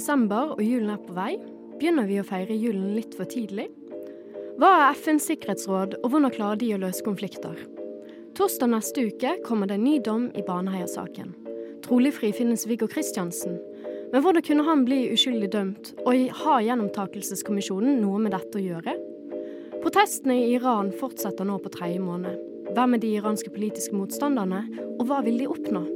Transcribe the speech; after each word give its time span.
desember 0.00 0.54
og 0.56 0.62
julen 0.64 0.94
er 0.94 1.02
på 1.04 1.14
vei. 1.16 1.34
Begynner 1.76 2.08
vi 2.08 2.20
å 2.20 2.26
feire 2.26 2.56
julen 2.56 2.94
litt 2.96 3.12
for 3.16 3.28
tidlig? 3.28 3.68
Hva 4.60 4.70
er 4.76 4.96
FNs 4.96 5.28
sikkerhetsråd, 5.28 5.98
og 6.00 6.12
hvordan 6.12 6.32
klarer 6.34 6.60
de 6.60 6.72
å 6.74 6.80
løse 6.80 7.04
konflikter? 7.04 7.56
Torsdag 8.36 8.72
neste 8.72 9.04
uke 9.08 9.34
kommer 9.44 9.68
det 9.68 9.78
en 9.78 9.84
ny 9.84 9.98
dom 10.04 10.28
i 10.36 10.44
Baneheia-saken. 10.46 11.34
Trolig 11.84 12.14
frifinnes 12.16 12.66
Viggo 12.68 12.88
Kristiansen. 12.88 13.58
Men 14.12 14.24
hvordan 14.24 14.44
kunne 14.44 14.66
han 14.66 14.84
bli 14.88 15.02
uskyldig 15.14 15.52
dømt, 15.52 15.92
og 16.04 16.32
har 16.42 16.64
Gjennomtakelseskommisjonen 16.66 18.00
noe 18.02 18.20
med 18.24 18.34
dette 18.36 18.60
å 18.60 18.64
gjøre? 18.64 18.96
Protestene 19.80 20.36
i 20.36 20.50
Iran 20.56 20.92
fortsetter 21.00 21.48
nå 21.48 21.60
på 21.62 21.72
tredje 21.76 22.02
måned. 22.04 22.36
Hvem 22.74 22.96
er 22.96 23.02
de 23.02 23.14
iranske 23.20 23.52
politiske 23.54 23.96
motstanderne, 23.96 24.66
og 24.98 25.08
hva 25.08 25.24
vil 25.26 25.40
de 25.40 25.48
oppnå? 25.50 25.86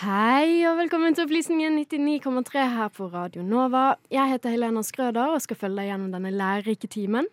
Hei 0.00 0.62
og 0.64 0.78
velkommen 0.78 1.12
til 1.12 1.26
Opplysningen 1.26 1.74
99,3 1.76 2.62
her 2.72 2.88
på 2.96 3.10
Radio 3.12 3.42
Nova. 3.44 3.98
Jeg 4.08 4.30
heter 4.30 4.54
Helena 4.54 4.80
Skrøder 4.80 5.34
og 5.34 5.42
skal 5.44 5.58
følge 5.60 5.76
deg 5.76 5.90
gjennom 5.90 6.14
denne 6.14 6.30
lærerike 6.32 6.88
timen. 6.88 7.28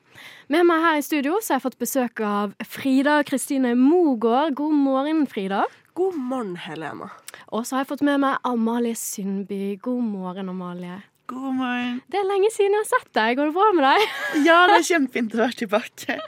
Med 0.51 0.67
meg 0.67 0.83
her 0.83 0.97
i 0.99 1.05
studio 1.05 1.37
så 1.39 1.53
har 1.53 1.61
jeg 1.61 1.65
fått 1.69 1.79
besøk 1.79 2.19
av 2.27 2.57
Frida 2.67 3.21
Kristine 3.23 3.71
Mogård. 3.79 4.57
God 4.59 4.75
morgen, 4.83 5.23
Frida. 5.31 5.61
God 5.95 6.19
morgen, 6.19 6.57
Helena. 6.59 7.07
Og 7.55 7.63
så 7.63 7.77
har 7.77 7.85
jeg 7.85 7.93
fått 7.93 8.03
med 8.09 8.19
meg 8.25 8.43
Amalie 8.43 8.99
Sundby. 8.99 9.77
God 9.79 10.03
morgen, 10.03 10.51
Amalie. 10.51 10.99
God 11.27 11.57
morgen. 11.57 11.97
Det 12.07 12.21
er 12.21 12.23
lenge 12.23 12.47
siden 12.55 12.71
jeg 12.77 12.83
har 12.85 12.87
sett 12.87 13.09
deg. 13.17 13.33
Går 13.35 13.49
det 13.49 13.53
bra 13.57 13.65
med 13.75 13.83
deg? 13.83 14.03
Ja, 14.47 14.57
det 14.69 14.77
er 14.77 14.85
kjempefint 14.87 15.33
å 15.35 15.41
være 15.41 15.57
tilbake. 15.59 16.15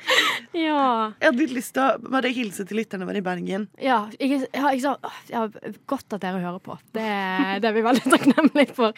Ja. 0.60 1.14
Jeg 1.22 1.30
hadde 1.30 1.40
litt 1.40 1.54
lyst 1.56 1.72
til 1.76 1.84
å 1.86 2.10
bare 2.12 2.32
hilse 2.36 2.66
til 2.68 2.80
lytterne 2.82 3.06
våre 3.08 3.22
i 3.22 3.24
Bergen. 3.24 3.68
Ja, 3.80 4.00
ikke, 4.18 4.42
ja, 4.52 4.72
ikke 4.74 4.82
sant? 4.84 5.06
ja, 5.30 5.44
Godt 5.88 6.16
at 6.18 6.24
dere 6.26 6.42
hører 6.44 6.60
på. 6.64 6.76
Det, 6.98 7.06
det 7.64 7.70
er 7.70 7.76
vi 7.78 7.84
veldig 7.86 8.12
takknemlige 8.12 8.76
for. 8.76 8.98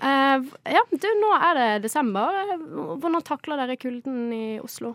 Uh, 0.00 0.46
ja, 0.72 0.82
du, 0.88 1.08
nå 1.20 1.32
er 1.36 1.58
det 1.58 1.66
desember. 1.84 2.38
Hvordan 3.02 3.26
takler 3.26 3.60
dere 3.60 3.76
kulden 3.82 4.30
i 4.32 4.46
Oslo? 4.62 4.94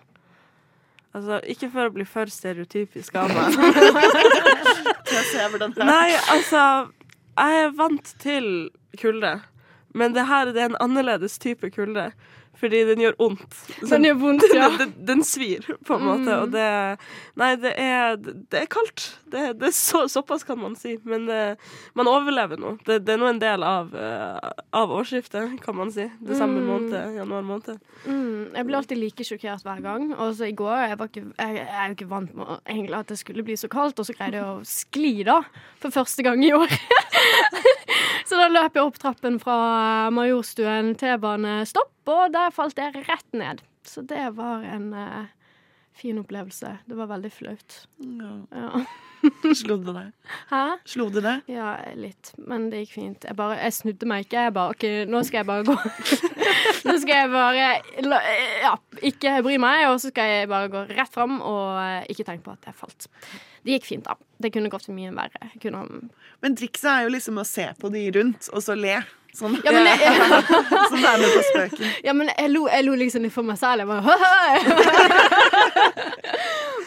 Altså, 1.14 1.38
ikke 1.54 1.70
for 1.76 1.90
å 1.90 1.94
bli 1.94 2.08
for 2.08 2.32
stereotypisk 2.34 3.20
av 3.20 3.30
meg. 3.36 3.60
Nei, 5.92 6.10
altså 6.34 6.64
Jeg 7.38 7.62
er 7.68 7.78
vant 7.78 8.16
til 8.24 8.50
kulde. 8.98 9.36
Men 9.98 10.14
det 10.16 10.28
her 10.30 10.54
det 10.54 10.64
er 10.64 10.72
en 10.72 10.82
annerledes 10.84 11.40
type 11.42 11.72
kulde. 11.74 12.12
Fordi 12.58 12.80
den 12.88 13.02
gjør 13.02 13.16
vondt. 13.20 13.58
Den 13.86 14.06
gjør 14.08 14.16
vondt, 14.22 14.46
ja. 14.56 14.70
den, 14.80 14.94
den, 15.06 15.24
svir, 15.26 15.66
på 15.86 15.98
en 15.98 16.06
måte. 16.08 16.26
Mm. 16.26 16.40
Og 16.42 16.54
det 16.56 16.70
Nei, 17.38 17.52
det 17.62 17.74
er, 17.78 18.18
det 18.18 18.64
er 18.64 18.70
kaldt. 18.72 19.04
Det, 19.30 19.44
det 19.62 19.70
er 19.70 19.76
så, 19.78 20.06
såpass 20.10 20.46
kan 20.48 20.58
man 20.58 20.74
si. 20.80 20.96
Men 21.06 21.28
det, 21.30 21.42
man 21.98 22.10
overlever 22.10 22.58
nå. 22.62 22.74
Det, 22.88 23.04
det, 23.06 23.14
er 23.14 23.22
nå 23.22 23.30
en 23.30 23.42
del 23.42 23.66
av, 23.68 23.94
uh, 23.94 24.50
av 24.74 24.94
årsskiftet, 24.98 25.60
kan 25.62 25.78
man 25.78 25.94
si. 25.94 26.08
Desember 26.18 26.64
mm. 26.64 26.72
måned, 26.72 26.98
januar 27.20 27.46
måned. 27.46 27.82
Mm. 28.08 28.56
Jeg 28.56 28.70
blir 28.70 28.82
alltid 28.82 29.02
like 29.04 29.30
sjokkert 29.30 29.66
hver 29.68 29.84
gang. 29.86 30.10
Og 30.18 30.34
så 30.40 30.50
i 30.50 30.58
går 30.58 30.76
Jeg, 30.88 31.02
ikke, 31.12 31.26
jeg, 31.38 31.58
jeg 31.62 31.68
er 31.70 31.92
jo 31.92 31.98
ikke 32.00 32.12
vant 32.16 32.38
med 32.38 32.56
egentlig 32.66 33.02
at 33.04 33.14
det 33.14 33.22
skulle 33.22 33.46
bli 33.46 33.60
så 33.60 33.70
kaldt, 33.70 34.02
og 34.02 34.10
så 34.10 34.18
greide 34.18 34.42
jeg 34.42 34.50
å 34.50 34.62
skli, 34.66 35.18
da. 35.28 35.44
For 35.84 35.94
første 35.94 36.26
gang 36.26 36.42
i 36.46 36.56
år. 36.58 36.74
Så 38.28 38.36
da 38.36 38.50
løp 38.52 38.76
jeg 38.76 38.84
opp 38.84 38.98
trappen 39.00 39.38
fra 39.40 39.58
Majorstuen 40.12 40.92
T-banestopp, 41.00 41.96
og 42.12 42.34
der 42.34 42.52
falt 42.52 42.80
jeg 42.82 43.06
rett 43.08 43.28
ned. 43.32 43.64
Så 43.88 44.04
det 44.04 44.26
var 44.36 44.66
en 44.68 44.90
uh, 44.92 45.30
fin 45.96 46.20
opplevelse. 46.20 46.74
Det 46.86 46.98
var 46.98 47.08
veldig 47.14 47.32
flaut. 47.32 47.78
Ja. 48.04 48.34
ja. 48.52 48.84
Slo 49.62 49.78
du 49.80 49.90
deg? 49.94 50.12
Hæ? 50.52 50.62
Slo 50.88 51.08
du 51.14 51.22
deg? 51.24 51.48
Ja, 51.52 51.72
litt. 51.98 52.34
Men 52.38 52.68
det 52.72 52.84
gikk 52.84 52.94
fint. 52.98 53.26
Jeg, 53.26 53.38
bare, 53.40 53.58
jeg 53.62 53.76
snudde 53.80 54.10
meg 54.10 54.28
ikke. 54.28 54.44
Jeg 54.48 54.56
bare 54.58 54.76
OK, 54.76 54.86
nå 55.10 55.24
skal 55.28 55.42
jeg 55.42 55.50
bare 55.50 55.66
gå. 55.68 55.78
nå 56.88 56.98
skal 57.02 57.14
jeg 57.14 57.32
bare 57.34 57.70
ja, 58.62 58.74
ikke 59.10 59.38
bry 59.48 59.58
meg, 59.62 59.88
og 59.90 60.02
så 60.04 60.12
skal 60.12 60.34
jeg 60.34 60.52
bare 60.52 60.72
gå 60.74 60.84
rett 60.92 61.14
fram 61.14 61.40
og 61.40 61.80
eh, 61.82 62.12
ikke 62.14 62.28
tenke 62.28 62.46
på 62.46 62.58
at 62.58 62.70
jeg 62.70 62.78
falt. 62.78 63.10
Det 63.68 63.76
gikk 63.76 63.88
fint, 63.90 64.06
da. 64.08 64.16
Det 64.40 64.48
kunne 64.56 64.72
gått 64.72 64.88
mye 64.96 65.12
verre. 65.12 65.50
Kunne... 65.60 66.08
Men 66.40 66.54
trikset 66.56 66.88
er 66.88 67.02
jo 67.04 67.12
liksom 67.12 67.36
å 67.42 67.44
se 67.48 67.66
på 67.76 67.90
de 67.92 68.06
rundt, 68.16 68.48
og 68.54 68.64
så 68.64 68.78
le. 68.80 69.02
Sånn. 69.36 69.58
Ja, 69.66 69.72
men 69.76 69.86
jeg, 69.86 69.98
sånn 70.90 71.04
er 71.04 71.18
med 71.20 71.34
på 71.36 71.42
spøken. 71.50 71.90
Ja, 72.06 72.14
men 72.16 72.30
jeg 72.32 72.50
lo, 72.54 72.68
jeg 72.72 72.86
lo 72.88 72.94
liksom 72.98 73.24
litt 73.28 73.36
for 73.36 73.44
meg 73.46 73.58
selv. 73.60 73.80
Jeg 73.84 73.90
bare 73.92 74.08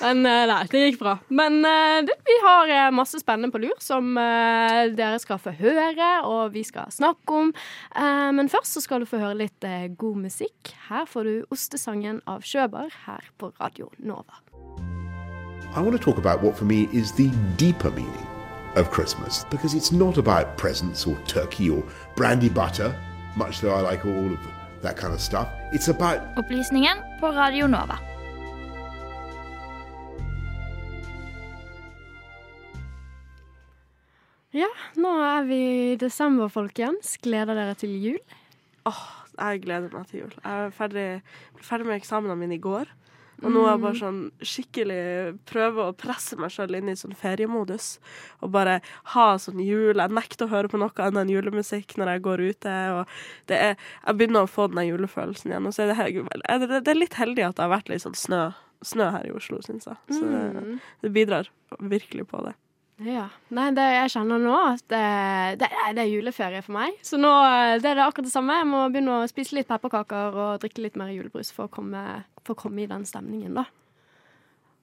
Men 0.01 0.25
eh, 0.25 0.47
nei, 0.49 0.65
det 0.73 0.81
gikk 0.87 0.99
bra. 1.03 1.19
Men 1.29 1.61
uh, 1.61 2.01
det, 2.09 2.15
vi 2.27 2.37
har 2.47 2.65
eh, 2.73 2.97
masse 2.97 3.21
spennende 3.21 3.53
på 3.53 3.61
lur 3.61 3.77
som 3.85 4.17
uh, 4.17 4.89
dere 4.97 5.19
skal 5.21 5.39
få 5.43 5.53
høre, 5.61 6.11
og 6.25 6.55
vi 6.57 6.63
skal 6.67 6.91
snakke 6.95 7.31
om. 7.43 7.53
Uh, 7.93 8.31
men 8.35 8.49
først 8.51 8.79
så 8.79 8.83
skal 8.87 9.05
du 9.05 9.11
få 9.11 9.21
høre 9.21 9.43
litt 9.45 9.61
god 10.01 10.17
musikk. 10.25 10.73
Her 10.89 11.05
får 11.11 11.23
du 11.29 11.35
Ostesangen 11.53 12.25
av 12.31 12.41
Sjøberg 12.49 12.91
her 13.05 13.23
på 13.37 13.53
Radio 13.61 13.87
Nova. 14.01 14.50
I 15.73 15.81
want 15.81 15.93
to 15.93 16.03
talk 16.03 16.19
about 16.19 16.43
what 16.43 16.57
for 16.59 16.65
me 16.65 16.89
is 16.93 17.13
the 17.13 17.31
deeper 17.57 17.93
meaning 17.93 18.27
of 18.75 18.91
Christmas 18.91 19.45
because 19.51 19.73
it's 19.73 19.93
not 19.93 20.19
about 20.19 20.57
presents 20.57 21.07
or 21.07 21.17
turkey 21.29 21.71
or 21.71 21.85
brandy 22.17 22.49
butter, 22.49 22.93
much 23.37 23.61
though 23.61 23.73
I 23.73 23.81
like 23.81 24.05
all 24.05 24.33
of 24.33 24.41
that 24.83 24.97
kind 24.97 25.15
of 25.15 25.21
stuff. 25.21 25.47
It's 25.73 25.87
about 25.87 26.19
Opplysningen 26.37 26.99
på 27.21 27.31
Radio 27.31 27.67
Nova. 27.67 27.99
Ja, 34.51 34.67
nå 34.99 35.15
er 35.23 35.45
vi 35.47 35.63
i 35.93 35.97
desember, 35.97 36.49
folkens. 36.51 37.15
Gleder 37.23 37.55
dere 37.55 37.79
til 37.79 37.95
jul? 38.03 38.19
Åh, 38.91 38.91
oh, 38.91 39.03
jeg 39.39 39.63
gleder 39.63 39.95
meg 39.95 40.11
til 40.11 40.25
jul. 40.25 40.35
Jeg 40.43 40.65
ble 40.67 40.75
ferdig, 40.75 41.11
ble 41.55 41.63
ferdig 41.63 41.87
med 41.87 42.01
eksamenene 42.01 42.43
mine 42.43 42.59
i 42.59 42.65
går. 42.65 42.91
Og 43.41 43.53
nå 43.53 43.63
er 43.65 43.71
jeg 43.71 43.83
bare 43.83 43.97
mm. 43.97 44.01
sånn 44.01 44.21
skikkelig 44.53 45.03
prøver 45.49 45.91
å 45.91 45.97
presse 45.97 46.37
meg 46.41 46.53
sjøl 46.55 46.77
inn 46.77 46.91
i 46.93 46.97
sånn 46.99 47.17
feriemodus. 47.17 47.93
Og 48.45 48.53
bare 48.55 48.79
ha 49.15 49.27
sånn 49.41 49.63
jul. 49.65 49.97
Jeg 49.97 50.17
nekter 50.17 50.47
å 50.47 50.53
høre 50.53 50.71
på 50.73 50.81
noe 50.81 50.93
annet 50.97 51.23
enn 51.25 51.33
julemusikk 51.33 51.97
når 52.01 52.15
jeg 52.15 52.25
går 52.27 52.45
ute. 52.51 52.79
Og 52.97 53.51
det 53.51 53.61
er, 53.71 53.77
jeg 54.05 54.21
begynner 54.21 54.47
å 54.47 54.51
få 54.51 54.69
den 54.73 54.89
julefølelsen 54.91 55.55
igjen. 55.55 55.69
Og 55.71 55.77
så 55.77 55.87
er 55.87 55.95
det, 55.95 56.67
det, 56.67 56.83
det 56.85 56.95
er 56.95 57.01
litt 57.01 57.21
heldig 57.21 57.49
at 57.49 57.57
det 57.59 57.67
har 57.67 57.75
vært 57.77 57.93
litt 57.93 58.05
sånn 58.05 58.19
snø, 58.19 58.43
snø 58.87 59.13
her 59.17 59.29
i 59.29 59.37
Oslo, 59.37 59.63
syns 59.65 59.89
jeg. 59.89 60.01
Så 60.13 60.25
det, 60.25 60.43
mm. 60.57 60.75
det 61.07 61.15
bidrar 61.17 61.53
virkelig 61.81 62.29
på 62.31 62.45
det. 62.49 62.57
Ja. 63.07 63.27
Nei, 63.57 63.71
det 63.77 63.85
jeg 63.87 64.13
kjenner 64.13 64.41
nå, 64.43 64.55
at 64.75 64.85
det, 64.93 65.05
det, 65.63 65.69
det, 65.97 66.03
er 66.03 66.11
juleferie 66.11 66.61
for 66.65 66.77
meg. 66.77 66.99
Så 67.07 67.21
nå 67.21 67.31
det 67.81 67.89
er 67.89 67.99
det 67.99 68.05
akkurat 68.05 68.29
det 68.29 68.35
samme. 68.35 68.59
Jeg 68.61 68.69
må 68.69 68.83
begynne 68.93 69.21
å 69.23 69.29
spise 69.31 69.57
litt 69.57 69.71
pepperkaker 69.71 70.37
og 70.37 70.65
drikke 70.65 70.85
litt 70.85 70.99
mer 71.01 71.13
julebrus 71.15 71.53
for 71.57 71.69
å 71.69 71.73
komme, 71.73 72.03
for 72.45 72.57
å 72.57 72.63
komme 72.67 72.85
i 72.85 72.91
den 72.91 73.07
stemningen, 73.09 73.57
da. 73.63 73.67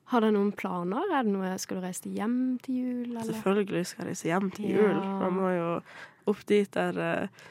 Har 0.08 0.24
dere 0.24 0.38
noen 0.38 0.54
planer? 0.56 1.04
Er 1.12 1.26
det 1.28 1.34
noe, 1.34 1.52
Skal 1.60 1.82
du 1.82 1.84
reise 1.84 2.10
hjem 2.10 2.58
til 2.64 2.80
jul? 2.80 3.08
Eller? 3.12 3.28
Selvfølgelig 3.28 3.86
skal 3.90 4.06
jeg 4.06 4.14
reise 4.14 4.30
hjem 4.30 4.52
til 4.56 4.70
jul. 4.72 4.94
Ja. 4.94 5.16
Man 5.26 5.36
må 5.36 5.52
jo 5.52 5.72
opp 6.32 6.46
dit 6.48 6.72
der 6.74 7.02
uh, 7.04 7.48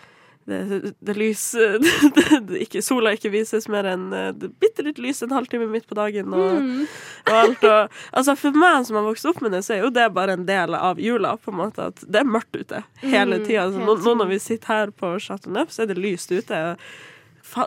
det, 0.47 0.93
det 0.99 1.15
lys 1.19 1.43
det, 2.15 2.61
ikke, 2.61 2.83
Sola 2.85 3.13
ikke 3.17 3.33
vises 3.35 3.67
mer 3.73 3.89
enn 3.91 4.13
eh, 4.15 4.31
bitte 4.61 4.85
litt 4.87 5.01
lys 5.03 5.25
en 5.27 5.35
halvtime 5.35 5.67
midt 5.71 5.89
på 5.91 5.99
dagen. 5.99 6.31
Og, 6.31 6.61
mm. 6.63 6.85
og 7.27 7.33
alt 7.41 7.67
og, 7.67 7.97
altså 8.13 8.37
For 8.39 8.55
meg 8.55 8.87
som 8.87 9.01
har 9.01 9.09
vokst 9.09 9.27
opp 9.27 9.43
med 9.43 9.57
det, 9.57 9.65
så 9.67 9.77
er 9.77 9.83
jo 9.83 9.93
det 9.95 10.07
bare 10.15 10.37
en 10.39 10.47
del 10.47 10.79
av 10.79 11.03
jula. 11.03 11.35
på 11.37 11.51
en 11.51 11.61
måte 11.65 11.91
At 11.91 12.05
det 12.07 12.23
er 12.23 12.31
mørkt 12.31 12.55
ute 12.55 12.85
hele 13.03 13.41
mm, 13.41 13.45
tida. 13.49 13.67
Altså, 13.67 13.83
nå, 13.83 13.99
nå, 14.07 14.17
når 14.23 14.33
vi 14.37 14.41
sitter 14.47 14.73
her 14.73 14.95
på 14.95 15.17
Chateau 15.23 15.53
Neuf, 15.57 15.75
så 15.75 15.85
er 15.85 15.93
det 15.93 15.99
lyst 16.01 16.31
ute. 16.33 16.63
Og, 16.71 16.89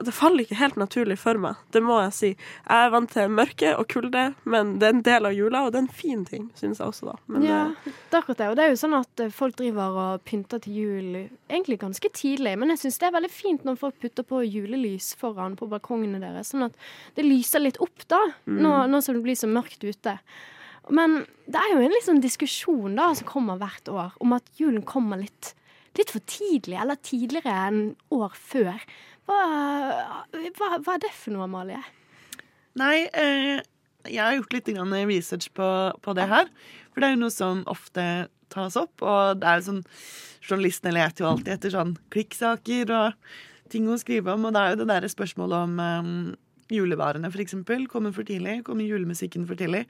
det 0.06 0.14
faller 0.14 0.44
ikke 0.44 0.58
helt 0.60 0.78
naturlig 0.80 1.16
for 1.22 1.40
meg, 1.42 1.60
det 1.74 1.82
må 1.86 2.00
jeg 2.04 2.16
si. 2.16 2.30
Jeg 2.36 2.88
er 2.88 2.92
vant 2.94 3.12
til 3.14 3.32
mørke 3.32 3.72
og 3.80 3.88
kulde, 3.92 4.26
men 4.50 4.76
det 4.82 4.88
er 4.88 4.96
en 4.98 5.04
del 5.06 5.30
av 5.30 5.36
jula, 5.38 5.64
og 5.66 5.74
det 5.74 5.80
er 5.80 5.86
en 5.86 6.00
fin 6.02 6.26
ting, 6.28 6.50
syns 6.60 6.82
jeg 6.82 6.92
også, 6.92 7.10
da. 7.12 7.16
Men, 7.32 7.48
ja, 7.48 7.62
det 7.86 8.12
er 8.12 8.20
akkurat 8.20 8.42
det. 8.42 8.50
Og 8.52 8.60
det 8.60 8.66
er 8.66 8.74
jo 8.74 8.82
sånn 8.84 8.98
at 9.00 9.24
eh, 9.24 9.34
folk 9.34 9.58
driver 9.60 9.98
og 10.04 10.28
pynter 10.28 10.62
til 10.64 10.78
jul 10.82 11.10
egentlig 11.22 11.80
ganske 11.82 12.14
tidlig, 12.16 12.56
men 12.60 12.76
jeg 12.76 12.84
syns 12.84 13.00
det 13.02 13.10
er 13.10 13.18
veldig 13.18 13.34
fint 13.34 13.66
når 13.68 13.82
folk 13.82 14.00
putter 14.04 14.28
på 14.28 14.44
julelys 14.46 15.14
foran 15.20 15.58
på 15.60 15.70
balkongene 15.72 16.22
deres, 16.22 16.52
sånn 16.54 16.68
at 16.68 16.80
det 17.18 17.28
lyser 17.28 17.64
litt 17.64 17.80
opp, 17.84 18.08
da, 18.12 18.22
mm. 18.46 18.62
nå, 18.64 18.78
nå 18.92 19.04
som 19.06 19.18
det 19.18 19.26
blir 19.26 19.40
så 19.40 19.50
mørkt 19.50 19.86
ute. 19.88 20.20
Men 20.90 21.24
det 21.50 21.62
er 21.62 21.74
jo 21.74 21.84
en 21.84 21.94
liksom 21.94 22.20
diskusjon 22.24 22.98
da 22.98 23.12
som 23.18 23.28
kommer 23.30 23.60
hvert 23.62 23.90
år, 23.92 24.16
om 24.24 24.34
at 24.38 24.46
julen 24.60 24.84
kommer 24.88 25.22
litt, 25.22 25.54
litt 25.98 26.14
for 26.14 26.24
tidlig, 26.30 26.78
eller 26.82 27.00
tidligere 27.06 27.56
enn 27.70 27.82
år 28.16 28.36
før. 28.36 28.82
Hva, 29.30 30.24
hva, 30.34 30.70
hva, 30.82 30.96
er 30.96 31.04
det 31.04 31.12
for 31.14 31.36
noe, 31.36 31.46
Amalie? 31.46 31.82
Nei, 32.80 33.06
eh, 33.14 33.60
jeg 34.08 34.24
har 34.24 34.34
gjort 34.38 34.56
litt 34.56 34.72
research 34.74 35.52
på, 35.54 35.68
på, 36.02 36.16
det 36.18 36.26
her. 36.32 36.50
For 36.90 37.02
det 37.02 37.10
er 37.10 37.14
jo 37.14 37.22
noe 37.22 37.34
som 37.34 37.62
ofte 37.70 38.04
tas 38.50 38.76
opp, 38.80 39.04
og 39.06 39.42
det 39.42 39.46
er 39.48 39.60
jo 39.60 39.68
sånn 39.70 39.86
Journalistene 40.50 40.96
leter 40.96 41.22
jo 41.22 41.30
alltid 41.30 41.52
etter 41.54 41.74
sånn 41.74 41.92
klikksaker 42.10 42.90
og 42.96 43.34
ting 43.70 43.86
å 43.92 43.98
skrive 44.02 44.34
om, 44.34 44.48
og 44.48 44.56
det 44.56 44.62
er 44.62 44.72
jo 44.72 44.80
det 44.80 44.88
derre 44.90 45.10
spørsmålet 45.12 45.68
om 45.68 45.76
um, 45.78 46.14
julevarene, 46.74 47.30
eksempel, 47.44 47.84
kommer 47.92 48.16
for 48.16 48.26
tidlig. 48.26 48.64
Kommer 48.66 48.88
julemusikken 48.88 49.46
for 49.46 49.60
tidlig. 49.60 49.84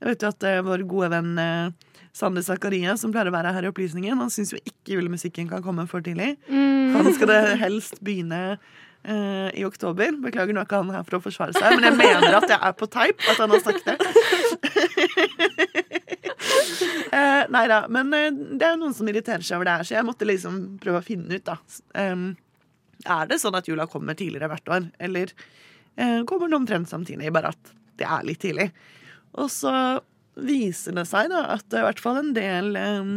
Jeg 0.00 0.10
vet 0.10 0.24
jo 0.24 0.30
at 0.32 0.46
uh, 0.48 0.60
vår 0.66 0.84
gode 0.88 1.10
venn 1.14 1.34
uh, 1.38 1.94
Sander 2.14 2.44
Zakaria, 2.46 2.94
som 2.98 3.10
pleier 3.10 3.26
å 3.26 3.34
være 3.34 3.50
her 3.56 3.66
i 3.66 3.70
Opplysningen, 3.72 4.20
han 4.22 4.30
syns 4.30 4.52
jo 4.54 4.60
ikke 4.62 4.94
julemusikken 4.94 5.48
kan 5.50 5.64
komme 5.64 5.86
for 5.90 6.04
tidlig. 6.04 6.36
Mm. 6.46 6.94
Han 6.94 7.10
skal 7.16 7.30
det 7.32 7.40
helst 7.58 7.98
begynne 8.06 8.42
uh, 8.54 9.50
i 9.50 9.64
oktober. 9.66 10.14
Beklager, 10.22 10.54
nå 10.54 10.62
er 10.62 10.68
ikke 10.68 10.78
han 10.84 10.94
her 10.94 11.02
for 11.08 11.18
å 11.18 11.22
forsvare 11.24 11.56
seg, 11.56 11.74
men 11.74 11.88
jeg 11.88 11.98
mener 11.98 12.38
at 12.38 12.46
jeg 12.52 12.60
er 12.60 12.78
på 12.78 12.90
teip, 12.94 13.26
at 13.32 13.42
han 13.42 13.50
har 13.56 13.64
sagt 13.66 13.90
det. 13.90 13.98
uh, 17.10 17.42
nei 17.58 17.66
da, 17.74 17.82
men 17.90 18.14
det 18.14 18.70
er 18.70 18.78
noen 18.78 18.94
som 18.94 19.10
irriterer 19.10 19.42
seg 19.42 19.58
over 19.58 19.72
det 19.72 19.78
her, 19.80 19.90
så 19.90 19.98
jeg 19.98 20.06
måtte 20.06 20.30
liksom 20.30 20.64
prøve 20.82 21.02
å 21.02 21.08
finne 21.10 21.34
ut, 21.34 21.50
da. 21.50 21.58
Um, 21.98 22.28
er 23.10 23.26
det 23.26 23.42
sånn 23.42 23.58
at 23.58 23.66
jula 23.66 23.90
kommer 23.90 24.14
tidligere 24.14 24.54
hvert 24.54 24.70
år, 24.70 24.86
eller 25.02 25.34
kommer 26.26 26.46
den 26.48 26.56
omtrent 26.62 26.88
samtidig, 26.90 27.28
bare 27.34 27.50
at 27.52 27.74
det 27.98 28.06
er 28.06 28.22
litt 28.26 28.40
tidlig? 28.42 28.70
Og 29.40 29.50
så 29.52 29.74
viser 30.34 30.96
det 30.98 31.06
seg 31.10 31.30
da 31.32 31.44
at 31.54 31.66
det 31.70 31.78
er 31.78 31.84
i 31.84 31.88
hvert 31.90 32.02
fall 32.02 32.20
en 32.20 32.32
del 32.36 32.74
um, 32.78 33.14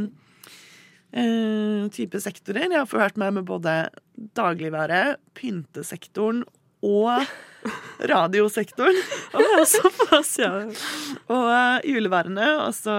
uh, 1.15 1.87
type 1.93 2.21
sektorer. 2.21 2.67
Jeg 2.67 2.79
har 2.79 2.89
forhørt 2.89 3.19
meg 3.21 3.35
med 3.37 3.47
både 3.49 3.79
dagligvare, 4.37 5.17
pyntesektoren 5.37 6.43
og 6.85 7.25
radiosektoren. 8.11 8.99
oh, 9.37 9.63
såpass, 9.69 10.35
ja. 10.41 10.51
Og 11.33 11.49
uh, 11.49 11.79
juleværene, 11.87 12.51
altså 12.67 12.93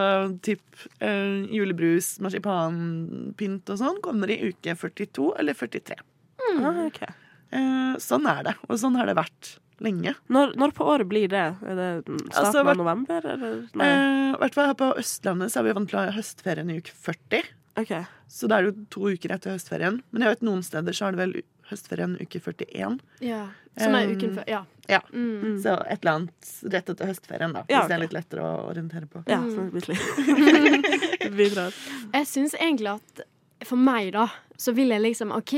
typ 0.45 0.65
uh, 1.03 1.47
julebrus, 1.55 2.17
marsipanpynt 2.25 3.75
og 3.75 3.81
sånn, 3.81 4.03
kommer 4.05 4.35
i 4.35 4.41
uke 4.51 4.75
42 4.79 5.33
eller 5.39 5.59
43. 5.59 6.03
Mm. 6.39 6.61
Ah, 6.65 6.85
okay. 6.87 7.15
uh, 7.55 7.95
sånn 8.03 8.27
er 8.31 8.51
det, 8.51 8.59
og 8.67 8.79
sånn 8.81 8.99
har 8.99 9.11
det 9.11 9.19
vært 9.19 9.57
lenge. 9.85 10.15
Når, 10.33 10.55
når, 10.59 10.73
på 10.77 10.87
året 10.89 11.09
blir 11.11 11.31
det? 11.33 11.45
Er 11.63 11.79
det 11.79 11.91
starten 12.05 12.43
altså, 12.43 12.65
av 12.65 12.81
november? 12.81 13.29
Eller? 13.35 13.61
Nei. 13.79 13.89
Eh, 13.89 14.39
hvert 14.43 14.57
fall 14.57 14.71
her 14.71 14.79
på 14.79 14.91
Østlandet 15.01 15.53
så 15.53 15.61
er 15.61 15.69
vi 15.69 15.77
vant 15.79 15.91
til 15.91 16.01
å 16.01 16.05
ha 16.07 16.17
høstferien 16.17 16.73
i 16.73 16.81
uke 16.81 16.95
40. 16.95 17.53
Okay. 17.79 18.09
Så 18.29 18.49
da 18.51 18.59
er 18.59 18.67
det 18.67 18.73
jo 18.73 18.89
to 18.91 19.13
uker 19.15 19.37
etter 19.37 19.55
høstferien. 19.55 20.01
Men 20.11 20.25
jeg 20.25 20.35
vet 20.35 20.45
noen 20.49 20.65
steder 20.67 20.97
så 20.97 21.09
er 21.09 21.15
det 21.15 21.23
vel 21.23 21.35
høstferien 21.71 22.17
uke 22.19 22.41
41. 22.41 22.99
Ja, 23.25 23.45
Som 23.79 23.95
er 23.95 24.11
uken 24.11 24.35
før. 24.39 24.49
Ja. 24.51 24.63
ja. 24.91 25.01
Mm. 25.13 25.59
Så 25.63 25.77
et 25.85 26.03
eller 26.03 26.15
annet 26.15 26.53
rett 26.75 26.93
etter 26.95 27.13
høstferien, 27.13 27.55
da. 27.55 27.65
Ja, 27.69 27.85
hvis 27.85 27.85
okay. 27.85 27.89
det 27.93 27.97
er 27.99 28.05
litt 28.05 28.17
lettere 28.17 28.47
å 28.47 28.53
orientere 28.73 29.11
på. 29.11 29.23
Ja, 29.31 29.41
sånn 29.47 29.71
det. 31.39 31.69
Jeg 32.17 32.31
syns 32.31 32.57
egentlig 32.59 32.97
at 32.97 33.27
for 33.69 33.81
meg, 33.81 34.13
da, 34.17 34.29
så 34.59 34.75
vil 34.75 34.95
jeg 34.95 35.05
liksom 35.05 35.33
OK, 35.35 35.55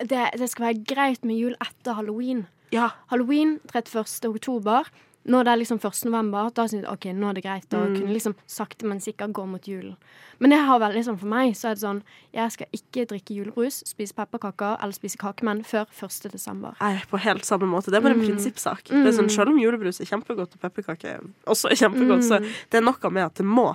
det, 0.00 0.22
det 0.40 0.48
skal 0.50 0.70
være 0.70 0.84
greit 0.88 1.26
med 1.28 1.40
jul 1.40 1.56
etter 1.60 1.96
halloween. 1.98 2.46
Ja, 2.70 2.90
halloween 3.12 3.58
31. 3.72 4.28
oktober. 4.30 4.90
Når 5.22 5.44
det 5.44 5.52
er 5.52 5.58
liksom 5.60 5.78
1. 5.84 5.98
november, 6.08 6.48
da 6.56 6.64
synes 6.64 6.86
jeg 6.86 6.88
OK, 6.88 7.06
nå 7.12 7.28
er 7.28 7.36
det 7.36 7.42
greit 7.44 7.74
å 7.76 7.82
mm. 7.84 7.96
kunne 7.98 8.14
liksom 8.14 8.34
sakte, 8.48 8.86
men 8.88 9.02
sikkert 9.04 9.34
gå 9.36 9.42
mot 9.44 9.66
julen. 9.68 9.98
Men 10.40 10.54
jeg 10.54 10.64
har 10.64 10.80
vel 10.80 10.94
liksom 10.96 11.18
for 11.20 11.28
meg 11.28 11.52
så 11.58 11.68
er 11.68 11.76
det 11.76 11.82
sånn 11.82 11.98
Jeg 12.32 12.54
skal 12.54 12.78
ikke 12.78 13.04
drikke 13.10 13.36
julebrus, 13.36 13.82
spise 13.84 14.16
pepperkaker 14.16 14.78
eller 14.80 14.96
spise 14.96 15.20
kakemenn 15.20 15.60
før 15.68 15.84
1. 15.92 16.30
desember. 16.32 16.72
Nei, 16.80 16.94
på 17.10 17.20
helt 17.20 17.44
samme 17.44 17.68
måte. 17.68 17.92
Det 17.92 18.00
er 18.00 18.06
bare 18.06 18.16
en 18.16 18.22
mm. 18.22 18.30
prinsippsak. 18.30 18.88
Mm. 18.88 19.02
Det 19.04 19.12
er 19.12 19.18
sånn, 19.18 19.28
mm. 19.28 19.34
Selv 19.36 19.52
om 19.52 19.60
julebrus 19.60 20.00
er 20.00 20.08
kjempegodt 20.08 20.56
og 20.56 20.64
pepperkaker 20.64 21.28
også 21.52 21.68
er 21.68 21.82
kjempegodt, 21.82 22.24
mm. 22.24 22.28
så 22.30 22.40
det 22.72 22.80
er 22.80 22.88
noe 22.88 23.12
med 23.12 23.26
at 23.26 23.36
det 23.42 23.46
må. 23.46 23.68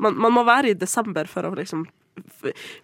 Man, 0.00 0.16
man 0.16 0.32
må 0.32 0.48
være 0.48 0.72
i 0.72 0.80
desember 0.80 1.28
for 1.28 1.44
å 1.44 1.52
liksom 1.60 1.84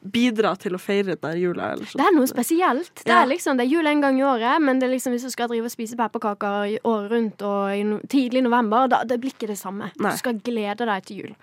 bidra 0.03 0.53
til 0.61 0.77
å 0.77 0.81
feire 0.81 1.17
den 1.17 1.39
jula. 1.41 1.73
det 1.77 2.05
er 2.05 2.15
noe 2.15 2.29
spesielt. 2.29 2.93
Det 3.01 3.15
er 3.15 3.27
liksom, 3.31 3.59
det 3.59 3.67
er 3.67 3.73
jul 3.73 3.89
en 3.89 4.05
gang 4.05 4.21
i 4.21 4.25
året, 4.27 4.63
men 4.63 4.81
det 4.81 4.89
er 4.89 4.95
liksom, 4.95 5.17
hvis 5.17 5.27
du 5.27 5.33
skal 5.33 5.51
drive 5.51 5.69
og 5.69 5.75
spise 5.75 5.99
pepperkaker 5.99 6.79
året 6.89 7.13
rundt 7.13 7.45
og 7.49 7.75
i 7.75 7.83
no, 7.89 8.01
tidlig 8.13 8.45
november, 8.45 8.91
da 8.93 9.03
det 9.09 9.21
blir 9.23 9.35
ikke 9.35 9.51
det 9.51 9.59
samme. 9.61 9.93
Nei. 9.97 10.13
Du 10.13 10.21
skal 10.21 10.41
glede 10.45 10.89
deg 10.89 11.09
til 11.09 11.23
jul. 11.23 11.37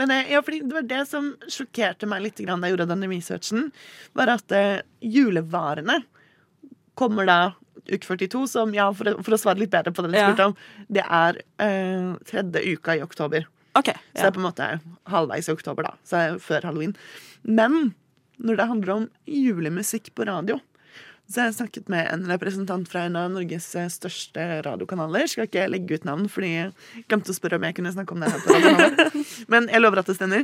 Men 0.00 0.14
eh, 0.14 0.32
ja, 0.32 0.40
fordi 0.42 0.62
Det 0.64 0.78
var 0.78 0.88
det 0.88 1.02
som 1.10 1.32
sjokkerte 1.50 2.08
meg 2.08 2.24
litt 2.24 2.40
da 2.40 2.56
jeg 2.56 2.74
gjorde 2.74 2.88
denne 2.88 3.10
researchen. 3.10 3.70
Var 4.16 4.34
at 4.36 4.56
uh, 4.56 4.80
julevarene 5.04 6.00
kommer 6.98 7.28
da 7.28 7.40
uke 7.90 8.04
42, 8.06 8.46
som 8.48 8.74
ja, 8.76 8.90
for, 8.92 9.16
for, 9.24 9.34
å 9.34 9.40
svare 9.40 9.60
litt 9.60 9.72
bedre 9.72 9.92
på 9.92 10.04
det 10.04 10.12
du 10.12 10.18
spurte 10.18 10.50
om, 10.50 10.58
det 10.92 11.04
er 11.04 11.40
uh, 11.62 12.16
tredje 12.28 12.76
uka 12.76 12.96
i 12.96 13.04
oktober. 13.04 13.48
Okay, 13.78 13.94
ja. 13.94 14.02
Så 14.14 14.22
det 14.24 14.30
er 14.30 14.36
på 14.36 14.42
en 14.42 14.48
måte 14.48 14.70
halvveis 15.10 15.48
i 15.48 15.54
oktober, 15.54 15.86
da. 15.86 15.94
Så 16.06 16.18
er 16.18 16.40
før 16.42 16.66
halloween. 16.70 16.96
Men 17.46 17.94
når 18.40 18.58
det 18.58 18.68
handler 18.70 18.94
om 18.94 19.06
julemusikk 19.28 20.10
på 20.16 20.26
radio, 20.28 20.58
så 21.30 21.44
jeg 21.44 21.50
har 21.52 21.54
snakket 21.60 21.90
med 21.92 22.08
en 22.10 22.24
representant 22.26 22.88
fra 22.90 23.04
en 23.06 23.14
av 23.14 23.28
Norges 23.30 23.68
største 23.94 24.46
radiokanaler. 24.66 25.28
Skal 25.30 25.46
ikke 25.46 25.68
legge 25.70 26.00
ut 26.00 26.06
navn, 26.08 26.24
fordi 26.32 26.48
jeg 26.50 27.04
glemte 27.06 27.30
å 27.30 27.36
spørre 27.36 27.60
om 27.60 27.66
jeg 27.68 27.76
kunne 27.76 27.92
snakke 27.94 28.16
om 28.16 28.24
det 28.24 28.32
her 28.32 28.42
på. 28.42 29.22
Men 29.52 29.68
jeg 29.70 29.84
lover 29.84 30.02
at 30.02 30.10
det 30.10 30.16
stemmer. 30.18 30.42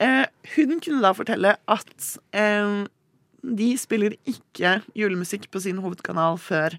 Eh, 0.00 0.24
hun 0.54 0.80
kunne 0.80 1.02
da 1.04 1.12
fortelle 1.18 1.52
at 1.76 2.08
eh, 2.32 2.78
de 3.42 3.68
spiller 3.76 4.16
ikke 4.24 4.78
julemusikk 4.96 5.50
på 5.52 5.60
sin 5.66 5.82
hovedkanal 5.84 6.40
før 6.40 6.78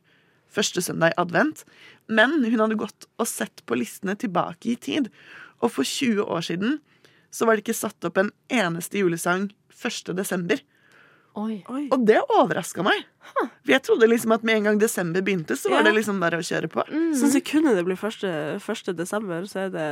første 0.53 0.81
søndag 0.81 1.13
i 1.13 1.19
advent. 1.21 1.61
Men 2.09 2.39
hun 2.41 2.57
hadde 2.57 2.79
gått 2.81 3.05
og 3.21 3.29
sett 3.29 3.61
på 3.69 3.77
listene 3.77 4.17
tilbake 4.17 4.73
i 4.73 4.79
tid. 4.81 5.11
Og 5.63 5.71
for 5.71 5.87
20 5.87 6.27
år 6.27 6.45
siden 6.45 6.77
så 7.33 7.47
var 7.47 7.57
det 7.57 7.65
ikke 7.65 7.77
satt 7.77 8.05
opp 8.05 8.19
en 8.21 8.29
eneste 8.51 8.99
julesang 8.99 9.49
1. 9.73 10.13
desember. 10.17 10.61
Oi. 11.33 11.63
Og 11.89 12.03
det 12.05 12.19
overraska 12.29 12.83
meg. 12.85 13.07
Huh. 13.23 13.47
For 13.63 13.71
jeg 13.73 13.81
trodde 13.87 14.09
liksom 14.09 14.35
at 14.35 14.43
med 14.45 14.59
en 14.59 14.67
gang 14.67 14.77
desember 14.81 15.23
begynte, 15.25 15.55
så 15.57 15.71
var 15.71 15.81
ja. 15.81 15.87
det 15.87 15.95
liksom 15.95 16.19
bare 16.21 16.37
å 16.37 16.45
kjøre 16.45 16.69
på. 16.69 16.83
Mm. 16.91 17.07
Så 17.17 17.31
sekundet 17.33 17.79
det 17.79 17.85
blir 17.87 17.97
1. 17.97 18.91
desember, 18.99 19.47
så, 19.49 19.65
det, 19.73 19.87